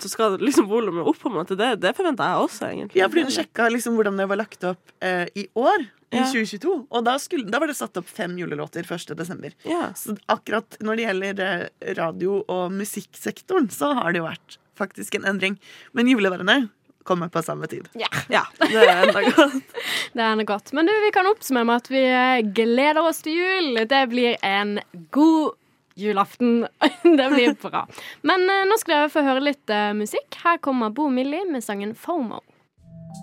så 0.00 0.12
skal 0.12 0.38
liksom 0.40 0.70
volumet 0.70 1.04
opp, 1.04 1.18
på 1.20 1.28
en 1.28 1.36
måte. 1.36 1.58
Det, 1.58 1.74
det 1.82 1.92
forventa 1.98 2.30
jeg 2.30 2.46
også, 2.46 2.70
egentlig. 2.70 3.02
Ja, 3.02 3.10
fordi 3.12 3.26
hun 3.26 3.36
sjekka 3.36 3.68
liksom 3.74 3.98
hvordan 3.98 4.22
det 4.22 4.28
var 4.30 4.40
lagt 4.40 4.64
opp 4.70 4.96
eh, 5.04 5.26
i 5.36 5.46
år. 5.52 5.88
I 6.14 6.22
ja. 6.22 6.28
2022. 6.32 6.74
Og 6.86 7.04
da, 7.04 7.16
skulle, 7.20 7.50
da, 7.50 7.60
var 7.60 7.68
det 7.68 7.76
satt 7.76 7.98
opp 8.00 8.08
fem 8.08 8.38
julelåter 8.40 8.86
1. 8.86 9.12
desember. 9.18 9.52
Ja. 9.68 9.90
Så 9.98 10.16
akkurat 10.32 10.78
når 10.80 10.96
det 10.96 11.08
gjelder 11.10 11.42
eh, 11.50 11.90
radio- 11.98 12.44
og 12.46 12.70
musikksektoren, 12.72 13.68
så 13.74 13.92
har 14.00 14.14
det 14.14 14.22
jo 14.22 14.30
vært 14.30 14.62
faktisk 14.78 15.18
en 15.18 15.26
endring. 15.28 15.60
Men 15.92 16.08
julevarene 16.08 16.66
kommer 17.06 17.28
på 17.28 17.42
samme 17.42 17.68
tid. 17.70 17.88
Ja. 17.94 18.08
ja 18.28 18.42
det 18.58 18.82
er 18.82 19.04
enda 19.06 19.22
godt. 19.28 19.76
det 20.12 20.22
er 20.22 20.32
enda 20.32 20.46
godt. 20.48 20.72
Men 20.76 20.88
du, 20.88 20.94
vi 21.04 21.12
kan 21.14 21.28
oppsummere 21.30 21.68
med 21.68 21.84
at 21.84 21.92
vi 21.92 22.02
eh, 22.08 22.40
gleder 22.56 23.02
oss 23.06 23.22
til 23.24 23.38
jul. 23.38 23.78
Det 23.88 24.02
blir 24.10 24.36
en 24.44 24.80
god 25.14 25.54
julaften. 25.96 26.66
det 27.02 27.30
blir 27.30 27.54
bra. 27.62 27.86
Men 28.26 28.44
uh, 28.50 28.64
nå 28.68 28.78
skal 28.82 28.98
dere 28.98 29.14
få 29.14 29.24
høre 29.26 29.46
litt 29.46 29.72
uh, 29.72 29.94
musikk. 29.96 30.40
Her 30.44 30.60
kommer 30.62 30.92
Bo 30.94 31.08
Millie 31.12 31.46
med 31.48 31.64
sangen 31.64 31.94
FOMO. 31.96 32.42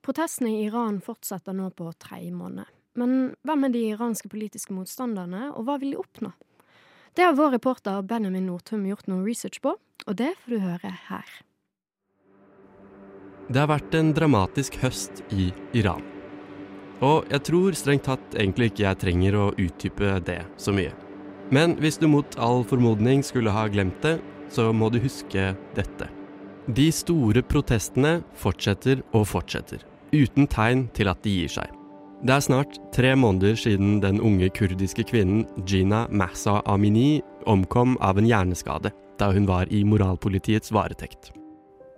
Protestene 0.00 0.54
i 0.54 0.64
Iran 0.64 1.00
fortsetter 1.04 1.52
nå 1.56 1.68
på 1.76 1.90
tredje 2.00 2.32
måned. 2.32 2.64
Men 2.96 3.34
hvem 3.46 3.66
er 3.66 3.74
de 3.74 3.82
iranske 3.92 4.30
politiske 4.32 4.74
motstanderne, 4.74 5.50
og 5.52 5.66
hva 5.68 5.76
vil 5.80 5.94
de 5.94 6.00
oppnå? 6.00 6.32
Det 7.14 7.26
har 7.26 7.36
vår 7.36 7.56
reporter 7.58 8.02
Benjamin 8.06 8.46
Nordtum 8.48 8.86
gjort 8.88 9.08
noe 9.10 9.24
research 9.26 9.60
på, 9.62 9.74
og 9.76 10.16
det 10.16 10.32
får 10.40 10.54
du 10.54 10.62
høre 10.62 10.92
her. 11.10 11.34
Det 13.50 13.58
har 13.58 13.70
vært 13.70 13.94
en 13.98 14.12
dramatisk 14.14 14.78
høst 14.80 15.24
i 15.34 15.50
Iran. 15.76 16.04
Og 17.02 17.28
jeg 17.32 17.44
tror 17.48 17.76
strengt 17.76 18.06
tatt 18.06 18.36
egentlig 18.38 18.70
ikke 18.70 18.84
jeg 18.84 19.00
trenger 19.02 19.36
å 19.36 19.50
utdype 19.58 20.18
det 20.24 20.40
så 20.60 20.72
mye. 20.76 20.94
Men 21.50 21.74
hvis 21.82 21.98
du 21.98 22.06
mot 22.06 22.38
all 22.38 22.62
formodning 22.62 23.24
skulle 23.26 23.52
ha 23.52 23.66
glemt 23.72 23.98
det, 24.06 24.20
så 24.54 24.70
må 24.72 24.90
du 24.92 25.00
huske 25.02 25.50
dette. 25.74 26.10
De 26.70 26.90
store 26.94 27.42
protestene 27.42 28.20
fortsetter 28.38 29.02
og 29.10 29.26
fortsetter 29.26 29.89
uten 30.12 30.48
tegn 30.50 30.88
til 30.96 31.10
at 31.10 31.22
de 31.24 31.34
gir 31.42 31.52
seg. 31.52 31.70
Det 32.20 32.34
er 32.34 32.44
snart 32.44 32.76
tre 32.92 33.14
måneder 33.16 33.56
siden 33.56 34.00
den 34.02 34.20
unge 34.20 34.50
kurdiske 34.52 35.06
kvinnen 35.08 35.46
Gina 35.64 36.04
Mahsa 36.12 36.58
Amini 36.68 37.22
omkom 37.48 37.96
av 38.04 38.20
en 38.20 38.28
hjerneskade 38.28 38.92
da 39.20 39.30
hun 39.32 39.48
var 39.48 39.70
i 39.72 39.82
moralpolitiets 39.84 40.72
varetekt. 40.72 41.32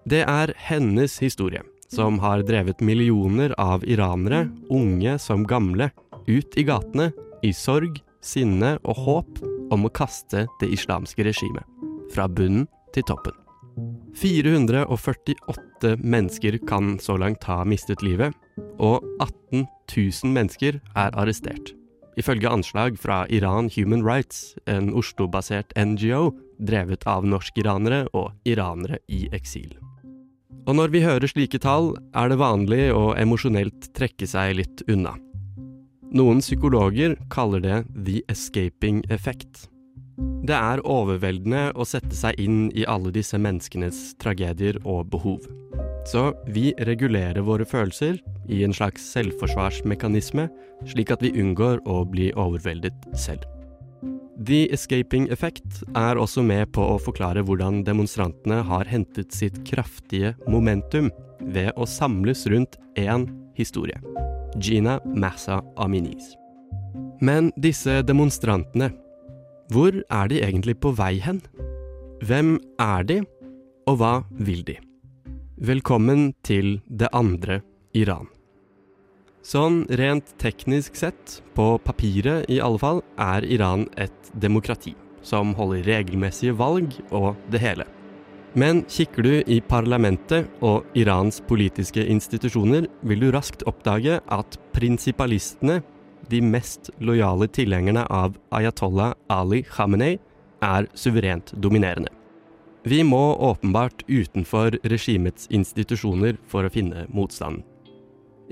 Det 0.07 0.23
er 0.27 0.55
hennes 0.59 1.19
historie 1.23 1.63
som 1.93 2.19
har 2.23 2.43
drevet 2.47 2.81
millioner 2.81 3.53
av 3.61 3.85
iranere, 3.85 4.47
unge 4.71 5.19
som 5.21 5.45
gamle, 5.45 5.91
ut 6.27 6.57
i 6.57 6.65
gatene 6.65 7.11
i 7.45 7.53
sorg, 7.53 8.01
sinne 8.23 8.77
og 8.87 9.03
håp 9.03 9.43
om 9.75 9.87
å 9.87 9.93
kaste 9.93 10.47
det 10.63 10.71
islamske 10.73 11.27
regimet. 11.27 11.67
Fra 12.15 12.29
bunnen 12.31 12.69
til 12.95 13.07
toppen. 13.09 13.42
448 14.17 15.97
mennesker 15.99 16.59
kan 16.69 16.99
så 17.01 17.17
langt 17.17 17.45
ha 17.49 17.63
mistet 17.65 18.03
livet, 18.05 18.35
og 18.79 19.05
18 19.21 19.65
000 19.97 20.35
mennesker 20.35 20.81
er 20.95 21.15
arrestert. 21.17 21.73
Ifølge 22.21 22.51
anslag 22.51 22.99
fra 23.01 23.25
Iran 23.33 23.71
Human 23.77 24.05
Rights, 24.05 24.55
en 24.67 24.93
Oslo-basert 24.93 25.73
NGO 25.77 26.35
drevet 26.61 27.07
av 27.09 27.25
norsk-iranere 27.27 28.05
og 28.13 28.35
iranere 28.45 29.01
i 29.09 29.25
eksil. 29.33 29.73
Og 30.69 30.77
når 30.79 30.93
vi 30.93 31.03
hører 31.03 31.27
slike 31.27 31.59
tall, 31.59 31.95
er 32.15 32.31
det 32.31 32.39
vanlig 32.39 32.93
å 32.95 33.15
emosjonelt 33.19 33.91
trekke 33.97 34.29
seg 34.29 34.59
litt 34.61 34.85
unna. 34.93 35.17
Noen 36.13 36.43
psykologer 36.45 37.17
kaller 37.33 37.65
det 37.65 37.79
the 37.97 38.21
escaping 38.29 39.01
effect. 39.09 39.72
Det 40.43 40.57
er 40.57 40.83
overveldende 40.89 41.69
å 41.79 41.87
sette 41.87 42.17
seg 42.19 42.39
inn 42.43 42.65
i 42.75 42.87
alle 42.91 43.13
disse 43.15 43.39
menneskenes 43.39 44.13
tragedier 44.23 44.81
og 44.83 45.07
behov. 45.13 45.45
Så 46.11 46.33
vi 46.51 46.73
regulerer 46.83 47.45
våre 47.47 47.67
følelser 47.69 48.19
i 48.51 48.65
en 48.67 48.75
slags 48.75 49.05
selvforsvarsmekanisme, 49.15 50.49
slik 50.91 51.13
at 51.15 51.23
vi 51.23 51.31
unngår 51.39 51.85
å 51.87 52.03
bli 52.11 52.33
overveldet 52.35 53.07
selv. 53.15 53.47
The 54.43 54.65
escaping 54.75 55.29
effect 55.31 55.85
er 55.95 56.19
også 56.19 56.43
med 56.43 56.73
på 56.75 56.83
å 56.83 56.99
forklare 56.99 57.45
hvordan 57.47 57.85
demonstrantene 57.87 58.63
har 58.67 58.89
hentet 58.91 59.31
sitt 59.37 59.61
kraftige 59.69 60.33
momentum 60.51 61.13
ved 61.55 61.71
å 61.77 61.87
samles 61.87 62.49
rundt 62.51 62.81
én 62.99 63.29
historie. 63.55 64.01
Gina 64.59 64.99
Massa 65.07 65.61
Aminis. 65.79 66.35
Men 67.23 67.53
disse 67.63 68.01
demonstrantene, 68.03 68.91
hvor 69.73 69.95
er 70.11 70.29
de 70.29 70.41
egentlig 70.45 70.77
på 70.83 70.93
vei 70.99 71.17
hen? 71.23 71.41
Hvem 72.23 72.57
er 72.81 73.07
de, 73.09 73.19
og 73.89 73.99
hva 74.03 74.13
vil 74.37 74.61
de? 74.69 74.77
Velkommen 75.57 76.33
til 76.45 76.81
det 76.89 77.09
andre 77.17 77.61
Iran. 77.97 78.29
Sånn 79.43 79.83
rent 79.99 80.35
teknisk 80.39 80.99
sett, 80.99 81.41
på 81.57 81.79
papiret 81.83 82.51
i 82.53 82.61
alle 82.63 82.79
fall, 82.79 83.01
er 83.19 83.47
Iran 83.49 83.89
et 83.97 84.31
demokrati 84.39 84.95
som 85.27 85.55
holder 85.59 85.87
regelmessige 85.89 86.55
valg 86.59 86.95
og 87.11 87.33
det 87.51 87.63
hele. 87.63 87.87
Men 88.59 88.83
kikker 88.85 89.25
du 89.25 89.33
i 89.49 89.63
parlamentet 89.65 90.51
og 90.61 90.85
Irans 90.99 91.41
politiske 91.49 92.05
institusjoner, 92.05 92.91
vil 93.09 93.25
du 93.25 93.31
raskt 93.33 93.65
oppdage 93.71 94.21
at 94.21 94.59
prinsipalistene, 94.77 95.81
de 96.31 96.41
mest 96.43 96.91
lojale 97.01 97.49
tilhengerne 97.49 98.05
av 98.11 98.37
ayatollah 98.55 99.15
Ali 99.33 99.63
Khamenei, 99.63 100.19
er 100.63 100.87
suverent 100.95 101.53
dominerende. 101.59 102.11
Vi 102.85 103.03
må 103.07 103.35
åpenbart 103.39 104.03
utenfor 104.09 104.79
regimets 104.83 105.47
institusjoner 105.51 106.39
for 106.51 106.67
å 106.67 106.73
finne 106.73 107.07
motstand. 107.15 107.63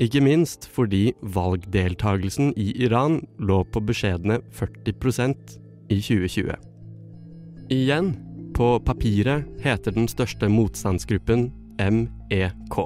Ikke 0.01 0.23
minst 0.23 0.69
fordi 0.71 1.11
valgdeltagelsen 1.35 2.53
i 2.57 2.71
Iran 2.87 3.21
lå 3.43 3.63
på 3.75 3.83
beskjedne 3.85 4.39
40% 4.55 5.59
i 5.91 5.99
2020. 5.99 6.55
Igjen, 7.75 8.15
på 8.55 8.79
papiret 8.87 9.47
heter 9.65 9.95
den 9.95 10.09
største 10.11 10.49
motstandsgruppen 10.51 11.51
MEK. 11.81 12.81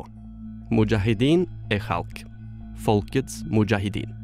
Mujahedin 0.73 1.47
e 1.71 1.79
Khalq. 1.79 2.25
Folkets 2.85 3.43
mujahidin. 3.53 4.24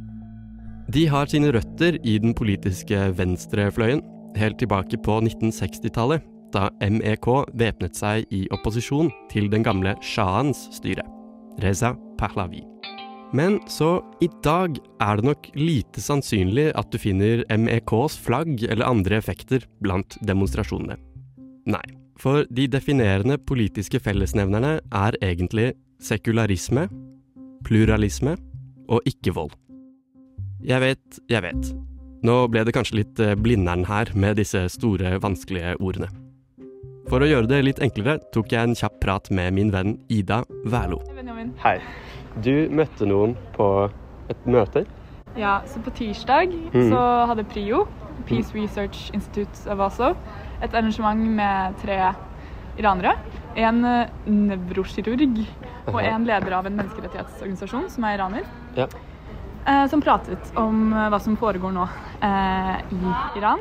De 0.91 1.05
har 1.07 1.29
sine 1.31 1.53
røtter 1.55 2.01
i 2.03 2.17
den 2.19 2.33
politiske 2.35 2.99
venstrefløyen, 3.15 4.01
helt 4.35 4.57
tilbake 4.59 4.99
på 5.05 5.21
1960-tallet, 5.23 6.25
da 6.51 6.65
MEK 6.83 7.29
væpnet 7.55 7.95
seg 7.95 8.27
i 8.35 8.41
opposisjon 8.51 9.13
til 9.31 9.47
den 9.53 9.63
gamle 9.63 9.93
shahens 10.03 10.65
styre, 10.75 11.05
Reza 11.63 11.93
Pahlavi. 12.19 12.65
Men 13.37 13.61
så 13.71 14.01
i 14.25 14.27
dag 14.43 14.81
er 15.05 15.21
det 15.21 15.29
nok 15.29 15.47
lite 15.55 16.03
sannsynlig 16.03 16.73
at 16.75 16.91
du 16.91 16.99
finner 16.99 17.45
MEKs 17.47 18.19
flagg 18.25 18.65
eller 18.67 18.89
andre 18.89 19.21
effekter 19.21 19.69
blant 19.85 20.19
demonstrasjonene. 20.27 20.99
Nei, 21.71 21.87
for 22.19 22.49
de 22.51 22.67
definerende 22.67 23.39
politiske 23.39 24.03
fellesnevnerne 24.03 24.81
er 24.91 25.23
egentlig 25.23 25.71
sekularisme, 26.03 26.89
pluralisme 27.63 28.35
og 28.91 29.07
ikke-vold. 29.07 29.55
Jeg 30.67 30.81
vet, 30.83 31.21
jeg 31.31 31.43
vet. 31.43 31.71
Nå 32.27 32.35
ble 32.53 32.65
det 32.69 32.75
kanskje 32.77 32.99
litt 33.01 33.21
blindern 33.41 33.87
her 33.89 34.11
med 34.15 34.37
disse 34.37 34.67
store, 34.73 35.15
vanskelige 35.23 35.77
ordene. 35.81 36.11
For 37.09 37.25
å 37.25 37.27
gjøre 37.27 37.49
det 37.51 37.63
litt 37.65 37.81
enklere 37.83 38.19
tok 38.35 38.53
jeg 38.53 38.69
en 38.69 38.77
kjapp 38.77 39.01
prat 39.03 39.31
med 39.35 39.55
min 39.57 39.73
venn 39.73 39.97
Ida 40.13 40.43
Wærlo. 40.69 41.01
Hei. 41.65 41.79
Du 42.45 42.69
møtte 42.71 43.09
noen 43.09 43.33
på 43.57 43.67
et 44.31 44.45
møte? 44.47 44.85
Ja, 45.39 45.61
så 45.67 45.81
på 45.83 45.91
tirsdag 45.97 46.53
Mm. 46.75 46.91
så 46.91 47.01
hadde 47.27 47.45
PRIO, 47.45 47.87
Peace 48.27 48.53
Research 48.55 49.11
Institute 49.15 49.67
of 49.67 49.81
Oslo, 49.81 50.15
et 50.63 50.71
arrangement 50.75 51.19
med 51.19 51.75
tre 51.83 52.15
iranere. 52.79 53.17
En 53.57 53.85
eh, 53.85 54.07
nevrokirurg 54.27 55.47
og 55.89 56.01
en 56.03 56.25
leder 56.27 56.53
av 56.53 56.67
en 56.67 56.77
menneskerettighetsorganisasjon 56.77 57.89
som 57.91 58.05
er 58.05 58.19
iraner. 58.19 58.45
Ja. 58.77 58.87
Eh, 59.67 59.87
Som 59.89 60.01
pratet 60.03 60.53
om 60.57 60.93
eh, 60.93 61.09
hva 61.13 61.21
som 61.21 61.37
foregår 61.37 61.73
nå 61.73 61.87
eh, 62.23 62.77
i 62.93 63.39
Iran. 63.39 63.61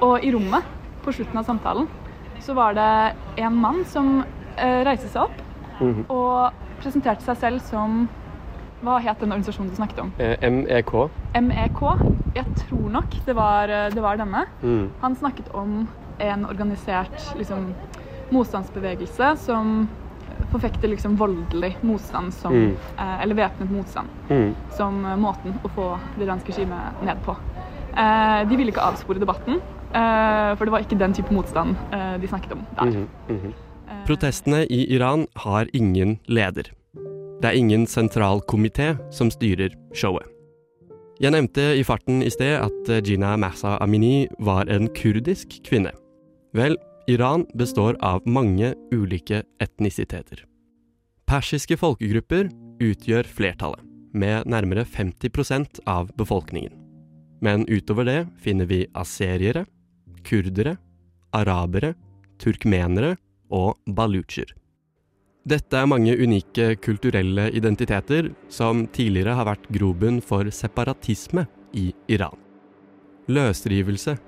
Og 0.00 0.24
i 0.24 0.32
rommet 0.34 0.64
på 1.04 1.12
slutten 1.12 1.38
av 1.38 1.44
samtalen 1.48 1.88
så 2.40 2.54
var 2.54 2.74
det 2.76 2.88
en 3.40 3.54
mann 3.56 3.84
som 3.88 4.22
reiste 4.56 5.08
seg 5.12 5.22
opp 5.26 5.42
Mhm. 5.80 6.06
og 6.08 6.52
presenterte 6.80 7.20
seg 7.24 7.36
selv 7.36 7.60
som 7.60 8.08
Hva 8.82 8.98
het 9.00 9.18
den 9.20 9.32
organisasjonen 9.32 9.70
du 9.70 9.76
snakket 9.76 9.98
om? 10.00 10.12
MEK. 10.18 10.92
MEK. 11.34 11.80
Jeg 12.34 12.44
tror 12.60 12.90
nok 12.92 13.10
det 13.26 13.34
var, 13.36 13.66
det 13.90 14.02
var 14.02 14.16
denne. 14.16 14.44
Mm. 14.62 14.90
Han 15.02 15.14
snakket 15.16 15.48
om 15.54 15.88
en 16.20 16.44
organisert 16.46 17.32
liksom, 17.36 17.74
motstandsbevegelse 18.32 19.36
som 19.38 19.88
forfekter 20.52 20.88
liksom 20.88 21.16
voldelig 21.18 21.76
motstand 21.82 22.32
som 22.34 22.52
Mm. 22.52 22.76
eh, 22.98 23.22
Eller 23.22 23.34
væpnet 23.34 23.70
motstand 23.70 24.08
Mm. 24.30 24.54
som 24.76 25.04
eh, 25.04 25.16
måten 25.16 25.54
å 25.64 25.68
få 25.74 25.98
det 26.18 26.26
iranske 26.28 26.52
regimet 26.52 27.02
ned 27.04 27.16
på. 27.24 27.36
Eh, 27.96 28.48
de 28.48 28.56
ville 28.56 28.70
ikke 28.72 28.82
avspore 28.92 29.18
debatten, 29.18 29.54
eh, 29.94 30.54
for 30.56 30.64
det 30.64 30.70
var 30.72 30.80
ikke 30.80 30.98
den 30.98 31.12
type 31.12 31.30
motstand 31.32 31.76
eh, 31.92 32.18
de 32.20 32.26
snakket 32.26 32.52
om 32.52 32.66
der. 32.76 32.84
Mm 32.84 33.08
-hmm. 33.28 33.52
Protestene 34.06 34.66
i 34.70 34.94
Iran 34.94 35.26
har 35.36 35.66
ingen 35.72 36.18
leder. 36.28 36.70
Det 37.42 37.44
er 37.44 37.52
ingen 37.56 37.86
sentral 37.86 38.40
komité 38.40 38.96
som 39.10 39.30
styrer 39.30 39.70
showet. 39.94 40.26
Jeg 41.20 41.32
nevnte 41.32 41.60
i 41.78 41.82
farten 41.82 42.22
i 42.22 42.28
sted 42.30 42.60
at 42.60 43.04
Gina 43.06 43.36
Mahsa 43.36 43.78
Amini 43.80 44.26
var 44.38 44.64
en 44.68 44.88
kurdisk 44.88 45.48
kvinne. 45.64 45.90
Vel, 46.54 46.76
Iran 47.08 47.46
består 47.54 47.96
av 48.00 48.22
mange 48.26 48.74
ulike 48.90 49.42
etnisiteter. 49.62 50.40
Persiske 51.26 51.76
folkegrupper 51.78 52.48
utgjør 52.82 53.28
flertallet, 53.30 53.82
med 54.10 54.48
nærmere 54.50 54.82
50% 54.82 55.84
av 55.86 56.10
befolkningen. 56.18 56.74
Men 57.44 57.62
utover 57.70 58.08
det 58.08 58.18
finner 58.42 58.66
vi 58.66 58.80
aseriere, 58.98 59.66
kurdere, 60.26 60.76
arabere, 61.30 61.94
turkmenere 62.42 63.14
og 63.54 63.76
balutsjer. 63.86 64.50
Dette 65.46 65.78
er 65.78 65.86
mange 65.86 66.10
unike 66.18 66.72
kulturelle 66.82 67.52
identiteter 67.54 68.32
som 68.50 68.88
tidligere 68.90 69.36
har 69.38 69.46
vært 69.46 69.70
grobunn 69.70 70.18
for 70.18 70.50
separatisme 70.50 71.46
i 71.70 71.92
Iran. 72.10 72.34
Løsrivelse, 73.30 74.18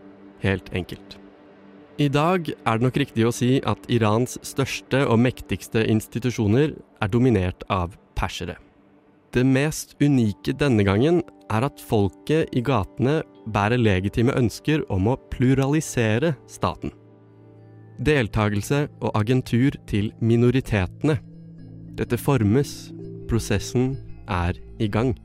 helt 0.46 0.70
enkelt. 0.70 1.18
I 1.98 2.06
dag 2.06 2.46
er 2.46 2.78
det 2.78 2.84
nok 2.86 2.98
riktig 3.00 3.24
å 3.26 3.32
si 3.34 3.56
at 3.66 3.88
Irans 3.90 4.36
største 4.46 5.00
og 5.10 5.18
mektigste 5.18 5.82
institusjoner 5.90 6.76
er 7.02 7.10
dominert 7.10 7.64
av 7.74 7.96
persere. 8.14 8.54
Det 9.34 9.42
mest 9.42 9.96
unike 9.98 10.54
denne 10.60 10.86
gangen 10.86 11.18
er 11.50 11.66
at 11.66 11.82
folket 11.82 12.54
i 12.54 12.62
gatene 12.62 13.18
bærer 13.50 13.82
legitime 13.82 14.36
ønsker 14.38 14.86
om 14.94 15.10
å 15.10 15.16
pluralisere 15.34 16.36
staten. 16.46 16.94
Deltagelse 17.98 18.84
og 19.02 19.18
agentur 19.18 19.74
til 19.90 20.12
minoritetene. 20.22 21.18
Dette 21.98 22.14
formes, 22.14 22.92
prosessen 23.26 23.96
er 24.30 24.54
i 24.78 24.86
gang. 24.86 25.16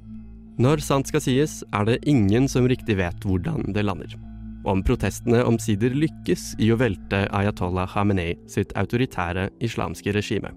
Når 0.57 0.81
sant 0.81 1.13
skal 1.13 1.21
sies, 1.21 1.61
er 1.69 1.85
det 1.85 2.01
ingen 2.09 2.49
som 2.49 2.65
riktig 2.65 2.97
vet 2.97 3.29
hvordan 3.29 3.75
det 3.77 3.85
lander. 3.85 4.32
Om 4.63 4.83
protestene 4.87 5.43
omsider 5.43 5.91
lykkes 5.95 6.53
i 6.63 6.69
å 6.71 6.79
velte 6.79 7.25
Ayatollah 7.35 7.89
Khamenei 7.91 8.37
sitt 8.47 8.71
autoritære 8.79 9.49
islamske 9.63 10.13
regime. 10.15 10.53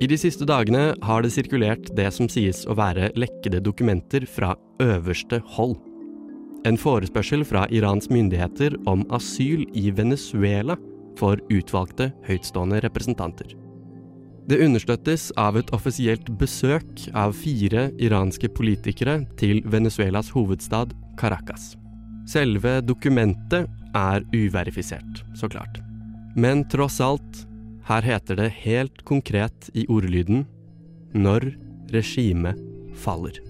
I 0.00 0.08
de 0.08 0.16
siste 0.16 0.46
dagene 0.48 0.94
har 1.04 1.20
det 1.20 1.32
sirkulert 1.34 1.90
det 1.96 2.08
som 2.16 2.28
sies 2.30 2.62
å 2.64 2.76
være 2.78 3.10
lekkede 3.20 3.60
dokumenter 3.60 4.24
fra 4.24 4.54
øverste 4.80 5.42
hold. 5.56 5.76
en 6.68 6.76
forespørsel 6.76 7.40
fra 7.48 7.62
Irans 7.72 8.10
myndigheter 8.12 8.74
om 8.86 9.00
asyl 9.16 9.64
i 9.72 9.90
Venezuela 9.90 10.76
for 11.16 11.40
utvalgte 11.48 12.10
høytstående 12.28 12.82
representanter. 12.84 13.56
Det 14.44 14.60
understøttes 14.60 15.30
av 15.40 15.56
et 15.56 15.72
offisielt 15.72 16.28
besøk 16.36 17.06
av 17.14 17.32
fire 17.32 17.88
iranske 17.96 18.52
politikere 18.52 19.22
til 19.40 19.62
Venezuelas 19.64 20.28
hovedstad 20.36 20.92
Caracas. 21.16 21.79
Selve 22.30 22.78
dokumentet 22.80 23.66
er 23.96 24.22
uverifisert, 24.30 25.24
så 25.34 25.48
klart. 25.48 25.80
Men 26.36 26.62
tross 26.70 27.00
alt, 27.02 27.44
her 27.88 28.06
heter 28.06 28.38
det 28.38 28.52
helt 28.62 29.02
konkret 29.04 29.70
i 29.74 29.82
ordlyden 29.90 30.44
når 31.10 31.48
regimet 31.90 32.60
faller. 32.94 33.40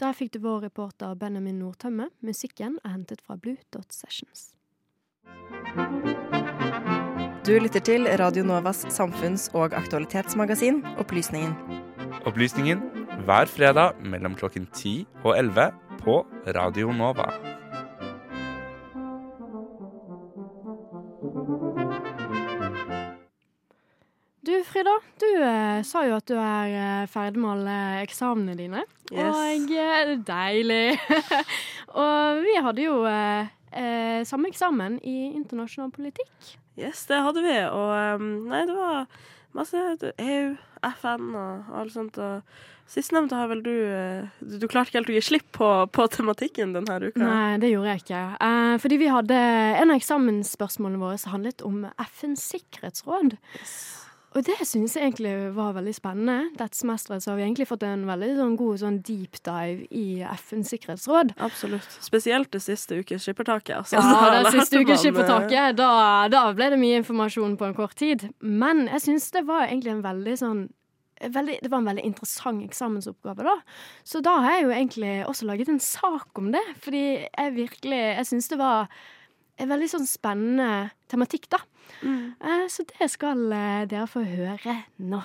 Der 0.00 0.16
fikk 0.16 0.32
du 0.34 0.40
vår 0.42 0.64
reporter 0.64 1.14
Benjamin 1.14 1.60
Nordtømme. 1.60 2.08
Musikken 2.24 2.80
er 2.82 2.96
hentet 2.96 3.20
fra 3.22 3.36
Blue 3.36 3.60
Dot 3.70 3.92
Sessions. 3.94 4.56
Du 7.46 7.52
lytter 7.60 7.84
til 7.84 8.08
Radio 8.18 8.42
Novas 8.42 8.82
samfunns- 8.90 9.50
og 9.54 9.76
aktualitetsmagasin 9.76 10.82
Opplysningen. 10.98 11.54
Opplysningen 12.26 12.99
hver 13.24 13.46
fredag 13.46 14.00
mellom 14.00 14.34
klokken 14.34 14.66
10 14.72 15.06
og 15.24 15.38
11 15.38 15.70
på 16.00 16.26
Radio 16.56 16.92
Nova. 16.92 17.26
Du 24.46 24.52
Frida, 24.64 24.94
du 25.20 25.28
eh, 25.44 25.82
sa 25.84 26.06
jo 26.08 26.16
at 26.16 26.26
du 26.28 26.34
er 26.40 26.72
eh, 26.72 27.08
ferdig 27.12 27.42
med 27.42 27.50
alle 27.52 27.76
eksamene 28.06 28.56
dine. 28.58 28.86
Yes. 29.12 29.36
Og 29.36 29.74
eh, 29.76 30.14
deilig. 30.26 30.96
og 32.02 32.40
vi 32.46 32.56
hadde 32.64 32.86
jo 32.88 33.02
eh, 33.10 33.52
eh, 33.76 34.24
samme 34.26 34.48
eksamen 34.48 34.98
i 35.04 35.18
internasjonal 35.36 35.92
politikk. 35.92 36.56
Yes, 36.80 37.04
det 37.10 37.20
hadde 37.20 37.44
vi. 37.44 37.56
Og 37.68 38.16
um, 38.16 38.28
nei, 38.48 38.64
det 38.66 38.76
var 38.78 39.06
masse 39.52 39.76
EU, 40.16 40.52
FN 40.96 41.34
og 41.36 41.72
alt 41.82 41.94
sånt. 41.94 42.18
Og 42.18 42.42
sistnevnte 42.90 43.38
har 43.38 43.50
vel 43.52 43.62
du 43.64 43.72
eh, 43.72 44.26
Du, 44.40 44.58
du 44.62 44.66
klarte 44.68 44.90
ikke 44.90 45.00
helt 45.00 45.12
å 45.12 45.16
gi 45.16 45.22
slipp 45.24 45.48
på, 45.56 45.70
på 45.94 46.08
tematikken 46.12 46.74
denne 46.76 46.98
uka? 47.06 47.22
Nei, 47.22 47.60
det 47.62 47.72
gjorde 47.72 47.94
jeg 47.94 48.04
ikke. 48.04 48.24
Eh, 48.48 48.74
fordi 48.82 49.00
vi 49.00 49.14
hadde 49.14 49.38
En 49.80 49.94
av 49.94 50.00
eksamensspørsmålene 50.00 51.02
våre 51.02 51.20
som 51.20 51.36
handlet 51.36 51.64
om 51.66 51.84
FNs 52.10 52.44
sikkerhetsråd. 52.56 53.38
Og 54.30 54.44
det 54.46 54.60
syns 54.62 54.92
jeg 54.94 55.08
egentlig 55.08 55.32
var 55.56 55.72
veldig 55.74 55.92
spennende. 55.96 56.52
Dette 56.54 56.78
semesteret 56.78 57.24
så 57.24 57.32
har 57.32 57.40
vi 57.40 57.48
egentlig 57.48 57.66
fått 57.66 57.82
en 57.82 58.04
veldig 58.06 58.28
sånn, 58.38 58.52
god 58.60 58.82
sånn 58.82 58.98
deep 59.06 59.40
dive 59.46 59.88
i 59.90 60.22
FNs 60.22 60.70
sikkerhetsråd. 60.70 61.32
Absolutt. 61.42 61.96
Spesielt 61.98 62.52
det 62.54 62.60
siste 62.62 63.00
ukes 63.02 63.26
skippertaket. 63.26 63.80
Altså. 63.80 63.98
Ja, 63.98 64.42
det 64.46 64.52
siste 64.54 64.84
ukes 64.84 65.02
skippertaket. 65.02 65.74
Da, 65.80 65.90
da 66.30 66.44
ble 66.54 66.70
det 66.70 66.78
mye 66.78 67.00
informasjon 67.02 67.58
på 67.58 67.66
en 67.66 67.74
kort 67.74 67.96
tid. 67.98 68.28
Men 68.38 68.86
jeg 68.92 69.08
syns 69.08 69.26
det 69.34 69.42
var 69.50 69.66
egentlig 69.66 69.96
en 69.96 70.06
veldig 70.06 70.36
sånn 70.44 70.68
Veldig, 71.20 71.58
det 71.60 71.68
var 71.70 71.82
en 71.82 71.88
veldig 71.90 72.04
interessant 72.08 72.62
eksamensoppgave, 72.64 73.44
da. 73.44 73.56
Så 74.04 74.22
da 74.24 74.38
har 74.40 74.54
jeg 74.56 74.64
jo 74.64 74.70
egentlig 74.72 75.14
også 75.28 75.48
laget 75.50 75.68
en 75.68 75.82
sak 75.84 76.38
om 76.40 76.48
det. 76.54 76.62
Fordi 76.80 77.02
jeg 77.26 77.54
virkelig 77.54 77.98
Jeg 78.00 78.26
syns 78.26 78.48
det 78.48 78.58
var 78.58 78.88
en 79.60 79.68
veldig 79.68 79.90
sånn 79.92 80.08
spennende 80.08 80.90
tematikk, 81.12 81.50
da. 81.52 81.60
Eh, 82.00 82.66
Så 82.68 82.86
det 82.88 83.10
skal 83.12 83.52
eh, 83.52 83.84
dere 83.90 84.08
få 84.08 84.24
høre 84.24 84.84
nå. 84.96 85.20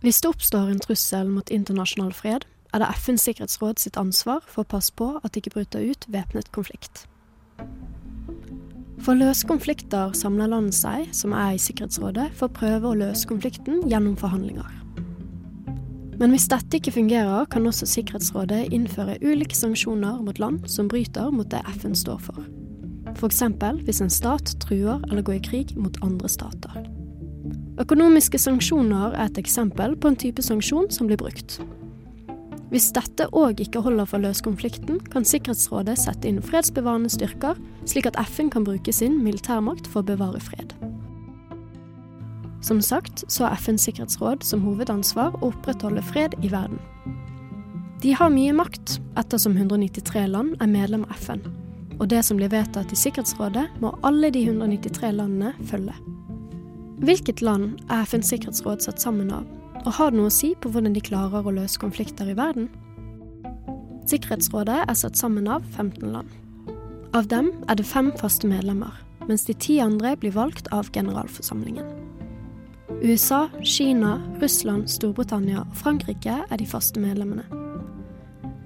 Hvis 0.00 0.20
det 0.22 0.30
oppstår 0.30 0.70
en 0.70 0.78
trussel 0.78 1.26
mot 1.26 1.50
internasjonal 1.50 2.12
fred, 2.14 2.44
er 2.72 2.78
det 2.78 2.90
FNs 3.00 3.24
sikkerhetsråd 3.26 3.80
sitt 3.82 3.96
ansvar 3.98 4.44
for 4.46 4.62
å 4.62 4.70
passe 4.76 4.94
på 4.94 5.16
at 5.18 5.32
det 5.32 5.42
ikke 5.42 5.56
bryter 5.56 5.82
ut 5.90 6.06
væpnet 6.06 6.52
konflikt. 6.54 7.08
For 9.04 9.14
å 9.14 9.20
løse 9.20 9.46
konflikter 9.46 10.12
samler 10.16 10.50
land 10.50 10.74
seg, 10.74 11.06
som 11.14 11.32
er 11.36 11.54
i 11.54 11.62
Sikkerhetsrådet, 11.62 12.32
for 12.36 12.48
å 12.48 12.56
prøve 12.58 12.90
å 12.90 12.98
løse 12.98 13.28
konflikten 13.30 13.84
gjennom 13.88 14.16
forhandlinger. 14.18 14.74
Men 16.18 16.34
hvis 16.34 16.48
dette 16.50 16.80
ikke 16.80 16.96
fungerer, 16.96 17.46
kan 17.46 17.66
også 17.70 17.86
Sikkerhetsrådet 17.86 18.72
innføre 18.74 19.20
ulike 19.22 19.54
sanksjoner 19.54 20.18
mot 20.24 20.40
land 20.42 20.66
som 20.70 20.90
bryter 20.90 21.30
mot 21.30 21.46
det 21.52 21.62
FN 21.78 21.94
står 21.94 22.18
for. 22.26 22.42
F.eks. 23.14 23.42
hvis 23.86 24.02
en 24.02 24.10
stat 24.12 24.56
truer 24.62 24.98
eller 25.08 25.22
går 25.22 25.38
i 25.38 25.44
krig 25.46 25.76
mot 25.78 25.94
andre 26.02 26.28
stater. 26.28 26.82
Økonomiske 27.78 28.38
sanksjoner 28.42 29.14
er 29.14 29.28
et 29.28 29.38
eksempel 29.38 29.94
på 29.96 30.10
en 30.10 30.18
type 30.18 30.42
sanksjon 30.42 30.90
som 30.90 31.06
blir 31.06 31.20
brukt. 31.20 31.60
Hvis 32.68 32.90
dette 32.92 33.24
òg 33.32 33.62
ikke 33.64 33.80
holder 33.80 34.04
for 34.08 34.20
å 34.20 34.26
løse 34.26 34.44
konflikten, 34.44 34.98
kan 35.12 35.24
Sikkerhetsrådet 35.24 35.96
sette 36.02 36.28
inn 36.28 36.42
fredsbevarende 36.44 37.08
styrker, 37.12 37.56
slik 37.88 38.10
at 38.10 38.18
FN 38.28 38.50
kan 38.52 38.66
bruke 38.66 38.92
sin 38.92 39.22
militærmakt 39.24 39.88
for 39.88 40.02
å 40.04 40.10
bevare 40.10 40.42
fred. 40.44 40.74
Som 42.60 42.82
sagt 42.84 43.22
så 43.32 43.46
har 43.46 43.56
FNs 43.56 43.86
sikkerhetsråd 43.86 44.44
som 44.44 44.64
hovedansvar 44.66 45.38
å 45.38 45.52
opprettholde 45.52 46.02
fred 46.10 46.34
i 46.42 46.50
verden. 46.52 46.80
De 48.02 48.12
har 48.14 48.30
mye 48.34 48.52
makt, 48.54 48.98
ettersom 49.18 49.56
193 49.56 50.26
land 50.28 50.58
er 50.62 50.68
medlem 50.70 51.06
av 51.08 51.16
FN. 51.22 51.40
Og 51.98 52.06
det 52.12 52.20
som 52.26 52.38
blir 52.38 52.52
vedtatt 52.52 52.92
i 52.94 52.98
Sikkerhetsrådet, 52.98 53.64
må 53.82 53.94
alle 54.06 54.30
de 54.34 54.44
193 54.44 55.14
landene 55.16 55.54
følge. 55.70 55.96
Hvilket 57.02 57.42
land 57.42 57.78
er 57.88 58.04
FNs 58.04 58.30
sikkerhetsråd 58.34 58.84
satt 58.84 59.02
sammen 59.02 59.32
av, 59.34 59.46
og 59.84 59.94
har 59.98 60.10
det 60.10 60.18
noe 60.18 60.30
å 60.30 60.34
si 60.34 60.54
på 60.58 60.70
hvordan 60.72 60.96
de 60.96 61.02
klarer 61.04 61.46
å 61.46 61.54
løse 61.54 61.80
konflikter 61.80 62.30
i 62.30 62.36
verden? 62.38 62.68
Sikkerhetsrådet 64.08 64.82
er 64.88 64.96
satt 64.96 65.18
sammen 65.20 65.48
av 65.52 65.64
15 65.76 66.12
land. 66.12 66.32
Av 67.16 67.28
dem 67.28 67.52
er 67.68 67.78
det 67.78 67.86
fem 67.88 68.10
faste 68.20 68.48
medlemmer, 68.48 68.92
mens 69.28 69.44
de 69.48 69.54
ti 69.56 69.78
andre 69.84 70.14
blir 70.16 70.34
valgt 70.36 70.68
av 70.72 70.90
generalforsamlingen. 70.92 71.86
USA, 73.02 73.46
Kina, 73.62 74.16
Russland, 74.42 74.88
Storbritannia 74.90 75.62
og 75.62 75.76
Frankrike 75.76 76.40
er 76.48 76.60
de 76.60 76.66
faste 76.66 77.00
medlemmene. 77.00 77.44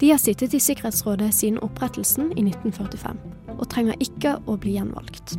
De 0.01 0.11
har 0.11 0.19
sittet 0.19 0.55
i 0.55 0.63
Sikkerhetsrådet 0.63 1.31
siden 1.35 1.61
opprettelsen 1.63 2.33
i 2.33 2.47
1945, 2.47 3.19
og 3.59 3.69
trenger 3.71 3.99
ikke 4.03 4.39
å 4.47 4.57
bli 4.59 4.79
gjenvalgt. 4.79 5.37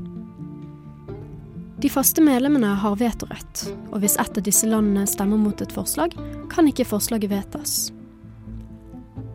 De 1.84 1.90
faste 1.92 2.24
medlemmene 2.24 2.70
har 2.80 2.96
vetorett, 2.96 3.66
og 3.92 4.00
hvis 4.00 4.16
et 4.22 4.38
av 4.40 4.46
disse 4.46 4.68
landene 4.70 5.04
stemmer 5.10 5.36
mot 5.36 5.60
et 5.60 5.74
forslag, 5.76 6.14
kan 6.48 6.70
ikke 6.70 6.86
forslaget 6.88 7.28
vedtas. 7.34 7.74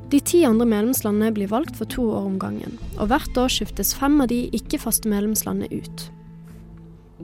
De 0.08 0.16
ti 0.24 0.40
andre 0.48 0.64
medlemslandene 0.64 1.34
blir 1.36 1.50
valgt 1.52 1.76
for 1.76 1.84
to 1.92 2.06
år 2.08 2.30
om 2.30 2.38
gangen, 2.40 2.78
og 2.96 3.10
hvert 3.10 3.36
år 3.36 3.52
skiftes 3.52 3.92
fem 3.92 4.16
av 4.24 4.30
de 4.30 4.46
ikke-faste 4.56 5.10
medlemslandene 5.12 5.68
ut. 5.76 6.06